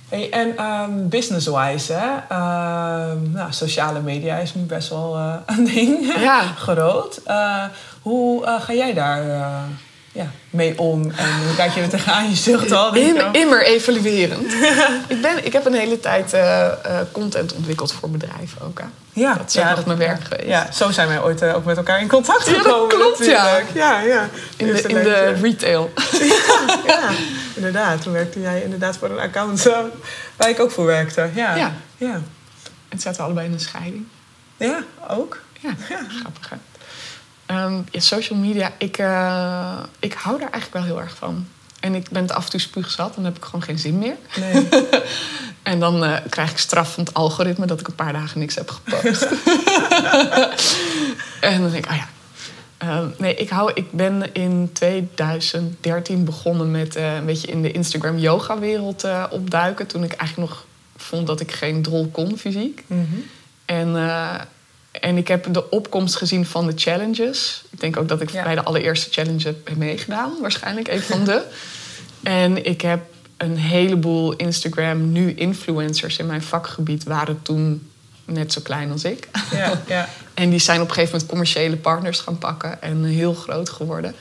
[0.09, 2.17] Hey, en ehm, business-wise, hè?
[2.29, 6.15] ehm, nou, sociale media is nu best wel eh, een ding.
[6.19, 6.43] Ja.
[6.67, 7.21] Groot.
[7.25, 7.65] Eh,
[8.03, 9.23] hoe eh, ga jij daar
[10.13, 11.03] ja, mee om?
[11.03, 12.29] En hoe kijk je er tegenaan?
[12.29, 12.93] Je zucht al.
[12.93, 14.53] denk In, immer evaluerend.
[15.09, 18.79] ik, ben, ik heb een hele tijd eh, eh, content ontwikkeld voor bedrijven ook.
[18.79, 18.85] Hè.
[19.13, 20.49] ja, Dat is ook nog mijn werk geweest.
[20.49, 22.89] Ja, zo zijn wij ooit eh, ook met elkaar in contact Ja, dat gekomen.
[22.97, 23.43] klopt, ja.
[23.43, 23.71] natuurlijk.
[23.75, 24.01] ja.
[24.01, 24.29] ja.
[24.57, 25.93] In de, in de retail.
[26.87, 27.11] Ja,
[27.55, 28.03] inderdaad.
[28.03, 29.63] Toen werkte jij inderdaad voor een account
[30.37, 31.31] waar ik ook voor werkte.
[31.35, 31.73] Ja, Ja.
[31.97, 32.21] ja.
[32.89, 34.07] En zaten we allebei in een scheiding.
[34.57, 35.39] Ja, ook.
[35.61, 35.71] Ja,
[36.21, 36.57] grappig hè.
[37.51, 41.47] Ehm, ja, social media, ik, eh, ik hou daar eigenlijk wel heel erg van.
[41.81, 43.99] En ik ben het af en toe spuugzat en dan heb ik gewoon geen zin
[43.99, 44.17] meer.
[44.37, 44.69] Nee.
[45.63, 48.55] En dan eh, krijg ik straf van het algoritme dat ik een paar dagen niks
[48.55, 49.23] heb gepost.
[51.41, 52.09] en dan denk ik, ah ja.
[52.77, 57.71] Ehm, nee, ik, hou, ik ben in 2013 begonnen met eh, een beetje in de
[57.71, 59.87] Instagram yoga wereld eh, opduiken.
[59.87, 60.65] Toen ik eigenlijk nog
[60.97, 62.85] vond dat ik geen drol kon fysiek.
[62.87, 63.05] Mhm.
[63.65, 63.95] En,
[64.91, 67.65] en ik heb de opkomst gezien van de challenges.
[67.71, 68.43] Ik denk ook dat ik Ja.
[68.43, 70.33] bij de allereerste challenge heb meegedaan.
[70.41, 71.43] Waarschijnlijk een van de.
[72.23, 73.03] En ik heb
[73.37, 77.91] een heleboel Instagram nu influencers in mijn vakgebied waren toen
[78.25, 79.29] net zo klein als ik.
[79.53, 80.09] Ja, ja.
[80.35, 84.15] En die zijn op een gegeven moment commerciële partners gaan pakken en heel groot geworden.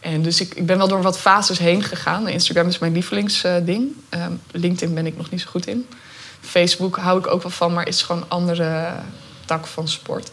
[0.00, 2.28] En dus ik, ik ben wel door wat fases heen gegaan.
[2.28, 3.92] Instagram is mijn lievelingsding.
[4.08, 5.86] Ehm, LinkedIn ben ik nog niet zo goed in.
[6.40, 8.92] Facebook hou ik ook wel van, maar is gewoon andere
[9.48, 10.30] tak van sport.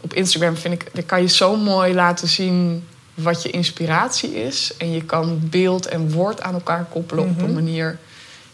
[0.00, 4.72] Op Instagram vind ik, daar kan je zo mooi laten zien wat je inspiratie is.
[4.78, 7.98] En je kan beeld en woord aan elkaar koppelen op een manier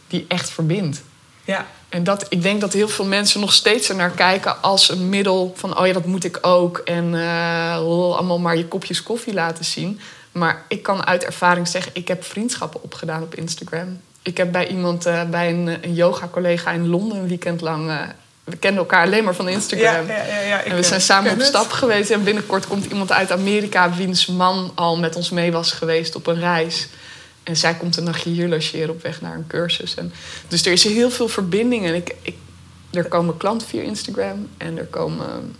[0.08, 1.02] die echt verbindt.
[1.44, 1.66] ja.
[1.88, 5.08] En dat, ik denk dat heel veel mensen nog steeds er naar kijken als een
[5.08, 6.78] middel van, oh ja, dat moet ik ook.
[6.78, 10.00] En eh, allemaal maar je kopjes koffie laten zien.
[10.32, 14.00] Maar ik kan uit ervaring zeggen, ik heb vriendschappen opgedaan op Instagram.
[14.22, 17.88] Ik heb bij iemand, eh, bij een, een yoga-collega in Londen een weekend lang.
[17.88, 18.00] eh,
[18.44, 20.06] we kenden elkaar alleen maar van Instagram.
[20.06, 21.46] Ja, ja, ja, En we zijn eh, samen op het.
[21.46, 22.10] stap geweest.
[22.10, 23.94] En binnenkort komt iemand uit Amerika...
[23.94, 26.88] wiens man al met ons mee was geweest op een reis.
[27.42, 29.94] En zij komt een nachtje hier logeren op weg naar een cursus.
[29.94, 30.12] En,
[30.48, 31.86] dus er is heel veel verbinding.
[31.86, 32.36] En ik, ik,
[32.90, 34.48] er komen klanten via Instagram.
[34.56, 35.56] En er komen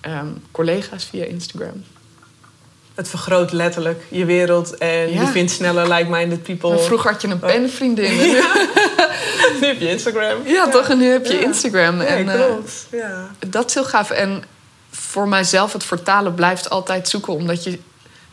[0.00, 1.84] ehm, collega's via Instagram.
[2.96, 5.20] Het vergroot letterlijk je wereld en Ja.
[5.20, 6.68] je vindt sneller like-minded people.
[6.70, 8.14] Maar vroeger had je een pennenvriendin.
[8.36, 8.52] Ja,
[9.60, 10.36] Nu heb je Instagram.
[10.70, 10.88] toch?
[10.88, 11.40] En nu heb je Ja.
[11.40, 12.00] Instagram.
[12.00, 12.86] En, eh, klopt.
[12.90, 13.30] ja.
[13.48, 14.10] dat is heel gaaf.
[14.10, 14.44] En
[14.90, 17.32] voor mijzelf, het vertalen blijft altijd zoeken.
[17.32, 17.78] Omdat je...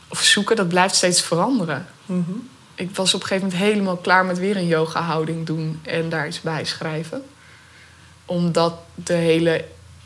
[0.07, 1.85] Of zoeken, dat blijft steeds veranderen.
[2.05, 2.31] Mhm.
[2.75, 6.27] Ik was op een gegeven moment helemaal klaar met weer een yoga-houding doen en daar
[6.27, 7.23] iets bij schrijven.
[8.25, 9.65] Omdat de hele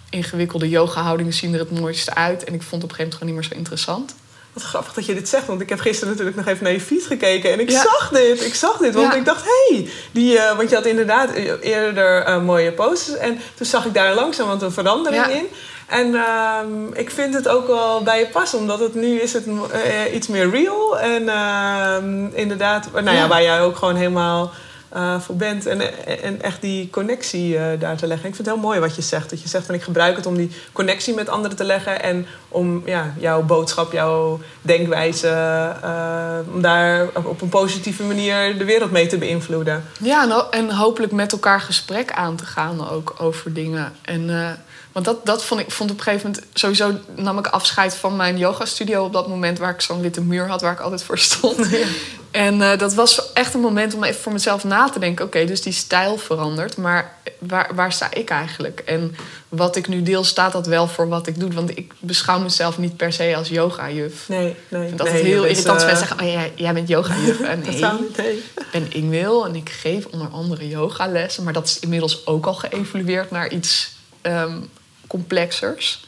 [0.09, 2.43] ingewikkelde yoga-houdingen zien er het mooiste uit.
[2.43, 4.15] En ik vond op een gegeven moment gewoon niet meer zo interessant.
[4.57, 6.81] Wat grappig dat je dit zegt, want ik heb gisteren natuurlijk nog even naar je
[6.81, 7.81] feed gekeken en ik Ja.
[7.81, 8.45] zag dit.
[8.45, 9.19] Ik zag dit, want Ja.
[9.19, 11.29] ik dacht, hé, hey, die, eh, want je had inderdaad
[11.61, 15.31] eerder eh, mooie posters en toen zag ik daar langzaam wat een verandering Ja.
[15.31, 15.47] in.
[15.87, 19.45] En ehm, ik vind het ook wel bij je passen, omdat het nu is het
[19.71, 23.27] eh, iets meer real en ehm, inderdaad, nou Ja.
[23.27, 24.51] waar jij ook gewoon helemaal
[24.89, 25.81] eh, voor bent en,
[26.23, 28.27] en echt die connectie eh, daar te leggen.
[28.29, 29.29] Ik vind het heel mooi wat je zegt.
[29.29, 32.25] Dat je zegt van ik gebruik het om die connectie met anderen te leggen en
[32.47, 35.27] om ja, jouw boodschap, jouw denkwijze,
[35.83, 39.83] eh, om daar op- een positieve manier de wereld mee te beïnvloeden.
[39.99, 43.93] Ja, en, ho- en hopelijk met elkaar gesprek aan te gaan ook over dingen.
[44.01, 44.29] En,
[44.91, 46.45] want dat, dat vond ik vond op een gegeven moment...
[46.53, 49.57] Sowieso nam ik afscheid van mijn yogastudio op dat moment...
[49.59, 51.67] waar ik zo'n witte muur had waar ik altijd voor stond.
[52.31, 55.25] En eh, dat was echt een moment om even voor mezelf na te denken...
[55.25, 58.79] oké, dus die stijl verandert, maar waar, waar sta ik eigenlijk?
[58.79, 59.15] En
[59.49, 61.51] wat ik nu deel, staat dat wel voor wat ik doe?
[61.51, 64.27] Want ik beschouw mezelf niet per se als yoga-juf.
[64.27, 64.95] Nee, nee.
[64.95, 66.25] Dat nee, heel irritant eh, mensen zeggen...
[66.25, 67.39] oh, jij, jij bent yoga-juf.
[67.39, 68.37] En nee, zou niet, nee.
[68.37, 71.43] ik ben Ingwil en ik geef onder andere yogalessen.
[71.43, 74.57] Maar dat is inmiddels ook al geëvolueerd naar iets ehm,
[75.07, 76.05] complexers.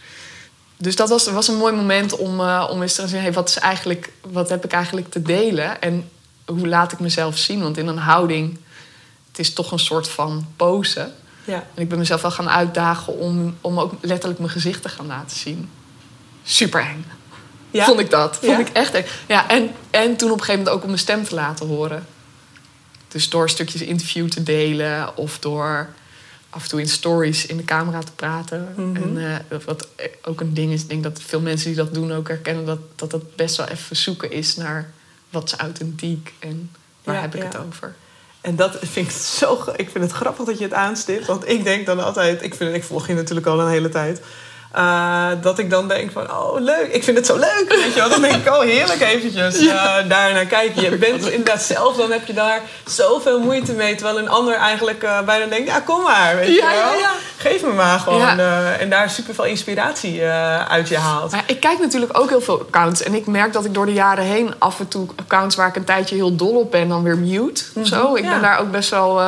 [0.81, 3.21] Dus dat was, was een mooi moment om, eh, om eens te gaan zien...
[3.21, 5.81] Hey, wat, is eigenlijk, wat heb ik eigenlijk te delen?
[5.81, 6.09] En
[6.45, 7.61] hoe laat ik mezelf zien?
[7.61, 8.57] Want in een houding...
[9.27, 11.11] het is toch een soort van pose.
[11.43, 11.63] Ja.
[11.73, 15.07] En ik ben mezelf wel gaan uitdagen om, om ook letterlijk mijn gezicht te gaan
[15.07, 15.69] laten zien.
[16.43, 17.05] Super eng.
[17.71, 17.85] Ja?
[17.85, 18.35] Vond ik dat.
[18.35, 18.59] Vond Ja?
[18.59, 19.05] ik echt eng.
[19.27, 22.05] Ja, en, en toen op een gegeven moment ook om mijn stem te laten horen.
[23.07, 25.89] Dus door stukjes interview te delen of door
[26.49, 28.73] af en toe in stories in de camera te praten.
[28.75, 28.95] Mhm.
[28.95, 29.87] En eh, wat
[30.21, 32.79] ook een ding is, ik denk dat veel mensen die dat doen ook herkennen dat
[32.95, 34.91] dat, het best wel even zoeken is naar
[35.29, 36.71] wat is authentiek en
[37.03, 37.47] waar Ja, heb ik ja.
[37.47, 37.95] het over.
[38.41, 39.63] En dat vind ik zo.
[39.75, 41.25] Ik vind het grappig dat je het aanstipt.
[41.25, 42.43] Want ik denk dan altijd.
[42.43, 44.21] Ik, vind, ik volg je natuurlijk al een hele tijd.
[44.71, 47.65] Eh, dat ik dan denk van, oh leuk, ik vind het zo leuk.
[47.69, 48.09] Weet je wel?
[48.09, 50.81] Dan denk ik, oh heerlijk eventjes eh, daar naar kijken.
[50.81, 53.95] Je bent inderdaad zelf, dan heb je daar zoveel moeite mee.
[53.95, 56.99] Terwijl een ander eigenlijk eh, bijna denkt, ja kom maar, weet Ja, je wel.
[56.99, 57.11] ja.
[57.37, 58.39] Geef me maar gewoon.
[58.79, 60.23] En daar super veel inspiratie
[60.67, 61.31] uit je haalt.
[61.31, 63.03] Maar ik kijk natuurlijk ook heel veel accounts.
[63.03, 65.75] En ik merk dat ik door de jaren heen af en toe accounts waar ik
[65.75, 67.63] een tijdje heel dol op ben, dan weer mute.
[67.83, 68.15] zo.
[68.15, 68.29] Ik ja.
[68.29, 69.21] ben daar ook best wel.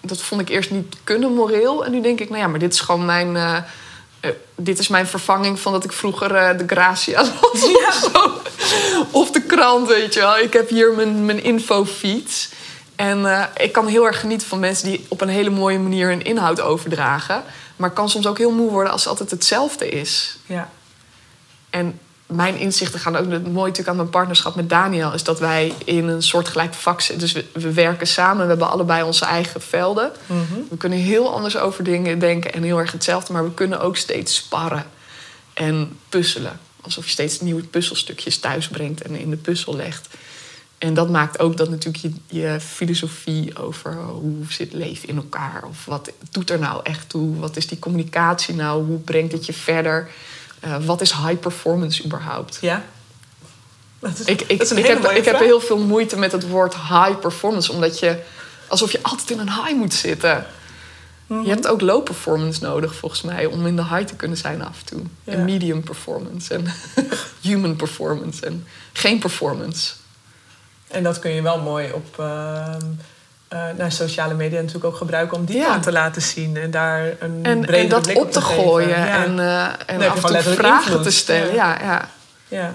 [0.00, 1.84] dat vond ik eerst niet kunnen moreel.
[1.84, 3.36] En nu denk ik, nou ja, maar dit is gewoon mijn.
[4.20, 7.62] Eh, dit is mijn vervanging van dat ik vroeger eh, de Gracia las.
[7.64, 8.40] Of, zo.
[9.10, 10.38] of de krant, weet je wel.
[10.38, 12.48] Ik heb hier mijn, mijn infofeeds.
[12.96, 16.08] En eh, ik kan heel erg genieten van mensen die op een hele mooie manier
[16.08, 17.44] hun inhoud overdragen.
[17.76, 20.38] Maar kan soms ook heel moe worden als het altijd hetzelfde is.
[20.46, 20.70] Ja.
[21.70, 21.98] En
[22.30, 23.30] mijn inzichten gaan ook...
[23.30, 25.12] Het mooie natuurlijk aan mijn partnerschap met Daniel...
[25.12, 27.18] is dat wij in een soortgelijk vak zitten.
[27.18, 28.42] Dus we, we werken samen.
[28.42, 30.12] We hebben allebei onze eigen velden.
[30.70, 33.32] We kunnen heel anders over dingen denken en heel erg hetzelfde.
[33.32, 34.84] Maar we kunnen ook steeds sparren
[35.54, 36.60] en puzzelen.
[36.80, 40.08] Alsof je steeds nieuwe puzzelstukjes thuis brengt en in de puzzel legt.
[40.78, 45.64] En dat maakt ook dat natuurlijk je, je filosofie over hoe zit leven in elkaar...
[45.68, 48.86] of wat doet er nou echt toe, wat is die communicatie nou...
[48.86, 50.10] hoe brengt het je verder...
[50.60, 52.58] Eh, wat is high performance überhaupt?
[52.60, 52.84] Ja.
[53.98, 55.78] Dat is, Ik, ik, dat is een ik, hele heb, mooie ik heb heel veel
[55.78, 58.22] moeite met het woord high performance, omdat je
[58.66, 60.46] alsof je altijd in een high moet zitten.
[61.26, 61.42] Mhm.
[61.42, 64.64] Je hebt ook low performance nodig, volgens mij, om in de high te kunnen zijn
[64.64, 65.02] af en toe.
[65.24, 65.32] Ja.
[65.32, 66.66] En medium performance en
[67.48, 69.92] human performance en geen performance.
[70.88, 72.86] En dat kun je wel mooi op ehm,
[73.50, 75.66] eh, naar sociale media natuurlijk ook gebruiken om die Ja.
[75.66, 79.24] kant te laten zien en daar een En, en dat blik op te gooien Ja.
[79.24, 81.02] en, eh, en je af en toe vragen invloed.
[81.02, 81.54] te stellen.
[81.54, 81.78] Ja.
[81.80, 82.08] Ja.
[82.48, 82.74] Ja, ja,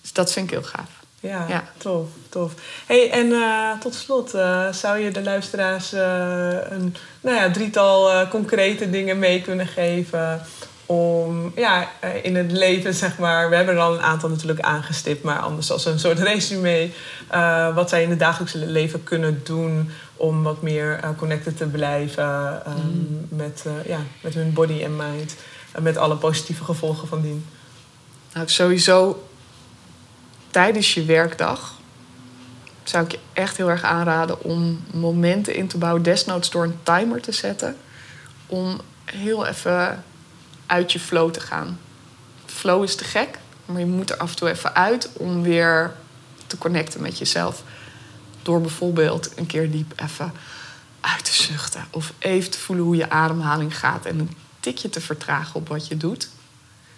[0.00, 0.88] Dus dat vind ik heel gaaf.
[1.20, 2.52] ja, tof, tof.
[2.86, 4.30] Hey, en eh, tot slot,
[4.70, 10.40] zou je de luisteraars een nou ja, drietal concrete dingen mee kunnen geven
[10.86, 11.88] om ja,
[12.22, 15.70] in het leven, zeg maar, we hebben er al een aantal natuurlijk aangestipt, maar anders
[15.72, 16.90] als een soort resume,
[17.74, 19.90] wat zij in het dagelijkse leven kunnen doen
[20.20, 24.96] om wat meer eh, connected te blijven ehm, met, eh, ja, met hun body en
[24.96, 25.36] mind.
[25.72, 27.46] En met alle positieve gevolgen van dien.
[28.32, 29.28] Nou, sowieso
[30.50, 31.74] tijdens je werkdag
[32.82, 36.78] zou ik je echt heel erg aanraden om momenten in te bouwen, desnoods door een
[36.82, 37.76] timer te zetten,
[38.46, 40.04] om heel even
[40.66, 41.80] uit je flow te gaan.
[42.46, 43.38] flow is te gek.
[43.64, 45.92] Maar je moet er af en toe even uit om weer
[46.46, 47.62] te connecten met jezelf.
[48.42, 50.32] Door bijvoorbeeld een keer diep even
[51.00, 51.84] uit te zuchten.
[51.90, 54.06] Of even te voelen hoe je ademhaling gaat.
[54.06, 56.28] En een tikje te vertragen op wat je doet.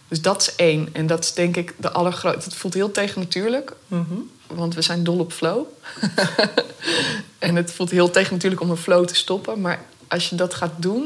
[0.09, 0.89] Dus dat is één.
[0.93, 2.51] En dat is denk ik de allergrootste.
[2.51, 3.73] Het voelt heel tegennatuurlijk.
[4.47, 5.67] Want we zijn dol op flow.
[7.39, 9.61] en het voelt heel tegennatuurlijk om een flow te stoppen.
[9.61, 11.03] Maar als je dat gaat doen...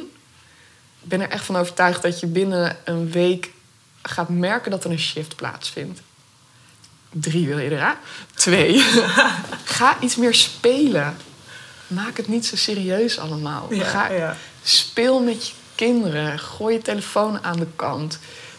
[1.02, 3.50] ik ben er echt van overtuigd dat je binnen een week
[4.02, 6.00] gaat merken dat er een shift plaatsvindt.
[7.20, 7.96] Drie wil je eraan.
[8.34, 8.80] Twee.
[9.64, 11.16] Ga iets meer spelen.
[11.86, 13.66] Maak het niet zo serieus allemaal.
[13.70, 14.36] Ja, Ga, ja.
[14.62, 16.38] Speel met je kinderen.
[16.38, 18.18] Gooi je telefoon aan de kant.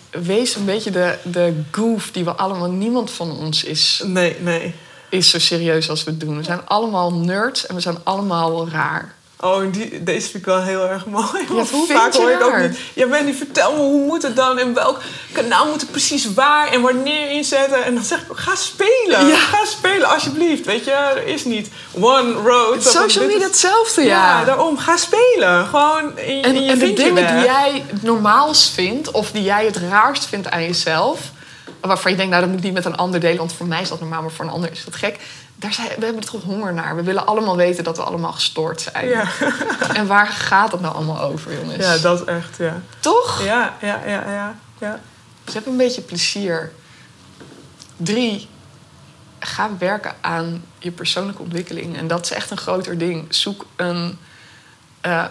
[0.10, 2.70] Wees een beetje de, de goof die we allemaal...
[2.70, 4.74] Niemand van ons is, Nee, nee.
[5.10, 6.38] is zo serieus als we het doen.
[6.38, 9.16] We zijn allemaal nerds en we zijn allemaal raar.
[9.40, 11.46] Oh, die, deze vind ik wel heel erg mooi.
[11.50, 12.80] Want hoe vaak hoor ik ook niet...
[12.94, 14.58] Ja, Wendy, vertel me, hoe moet het dan?
[14.58, 17.84] En welk kanaal moet ik precies waar en wanneer inzetten?
[17.84, 19.28] En dan zeg ik ook, ga spelen.
[19.28, 19.36] Ja.
[19.36, 20.66] Ga spelen, alsjeblieft.
[20.66, 21.70] Weet je, er is niet
[22.00, 22.84] one road.
[22.84, 24.46] Social media hetzelfde, Ja, ja.
[24.46, 25.66] daarom, ga spelen.
[25.66, 27.32] Gewoon in, En, in je en de dingen weg.
[27.32, 29.12] die jij het normaalst vindt...
[29.12, 31.20] of die jij het raarst vindt aan jezelf...
[31.82, 33.38] waarvan je denkt, nou, dat moet ik niet met een ander delen...
[33.38, 35.20] want voor mij is dat normaal, maar voor een ander is dat gek...
[35.60, 36.96] Daar zijn, we hebben er toch honger naar.
[36.96, 39.08] We willen allemaal weten dat we allemaal gestoord zijn.
[39.08, 39.28] Ja.
[39.94, 41.86] En waar gaat het nou allemaal over, jongens?
[41.86, 42.82] ja, dat echt, ja.
[43.00, 43.44] Toch?
[43.44, 44.56] Ja, ja, ja, ja.
[44.80, 45.00] ja.
[45.44, 46.72] Dus heb een beetje plezier.
[47.98, 48.48] Drie,
[49.40, 51.98] ga werken aan je persoonlijke ontwikkeling.
[51.98, 53.36] En dat is echt een groter ding.
[53.36, 54.18] Zoek een,
[55.02, 55.26] eh,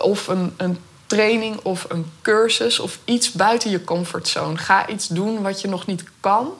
[0.00, 4.56] of een, een training of een cursus of iets buiten je comfortzone.
[4.56, 6.52] Ga iets doen wat je nog niet kan.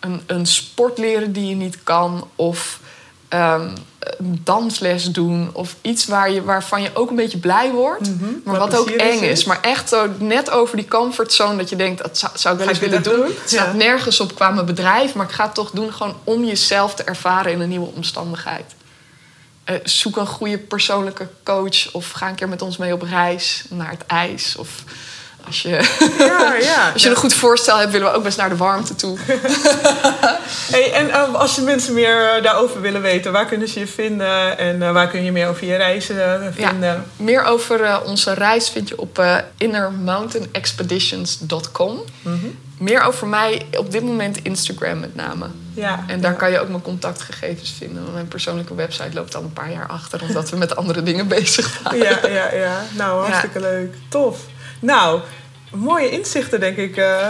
[0.00, 2.28] Een, een sport leren die je niet kan.
[2.36, 2.80] Of
[3.28, 3.68] ehm,
[4.18, 5.50] een dansles doen.
[5.52, 8.08] Of iets waar je, waarvan je ook een beetje blij wordt.
[8.20, 9.44] Maar Waar wat ook eng is.
[9.44, 12.02] Maar echt zo net over die comfortzone dat je denkt...
[12.02, 13.22] dat zou, zou ik wel eens willen doen.
[13.22, 13.72] Het staat Ja.
[13.72, 15.14] nergens op qua mijn bedrijf.
[15.14, 18.74] Maar ik ga het toch doen gewoon om jezelf te ervaren in een nieuwe omstandigheid.
[19.64, 21.92] Eh, zoek een goede persoonlijke coach.
[21.92, 24.56] Of ga een keer met ons mee op reis naar het ijs.
[24.56, 24.84] Of
[25.50, 25.68] als je,
[26.18, 26.90] Ja, ja.
[26.92, 29.18] als je een goed voorstel hebt, willen we ook best naar de warmte toe.
[30.70, 33.86] Hey, en eh, als je mensen meer eh, daarover willen weten, waar kunnen ze je
[33.86, 34.58] vinden?
[34.58, 37.04] En eh, waar kun je meer over je reizen eh, vinden?
[37.16, 39.24] Meer over onze reis vind je op
[39.56, 42.00] innermountainexpeditions.com.
[42.78, 45.46] Meer over mij op dit moment Instagram met name.
[45.74, 46.04] Ja.
[46.06, 48.02] En daar kan je ook mijn contactgegevens vinden.
[48.02, 50.22] Want mijn persoonlijke website loopt al een paar jaar achter...
[50.22, 51.98] omdat we met andere dingen bezig waren.
[51.98, 52.82] Ja, ja, ja.
[52.96, 53.94] Nou, hartstikke leuk.
[54.08, 54.38] Tof.
[54.80, 55.20] Nou,
[55.74, 57.28] mooie inzichten denk ik eh,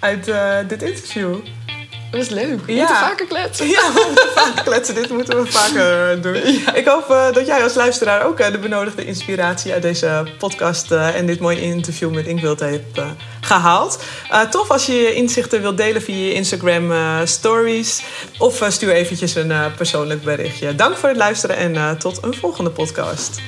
[0.00, 1.34] uit eh, dit interview.
[2.10, 2.66] Dat is leuk.
[2.66, 2.78] We Ja.
[2.78, 3.68] moeten vaker kletsen.
[3.68, 4.94] Ja, we moeten vaker kletsen.
[4.94, 6.34] Dit moeten we vaker eh, doen.
[6.74, 11.40] Ik hoop dat jij als luisteraar ook de benodigde inspiratie uit deze podcast en dit
[11.40, 13.06] mooie interview met Inkwild hebt eh,
[13.40, 14.02] gehaald.
[14.30, 16.92] Eh, tof als je je inzichten wilt delen via je Instagram
[17.26, 18.02] stories
[18.38, 20.74] of stuur eventjes een persoonlijk berichtje.
[20.74, 23.40] Dank voor het luisteren en tot een volgende podcast.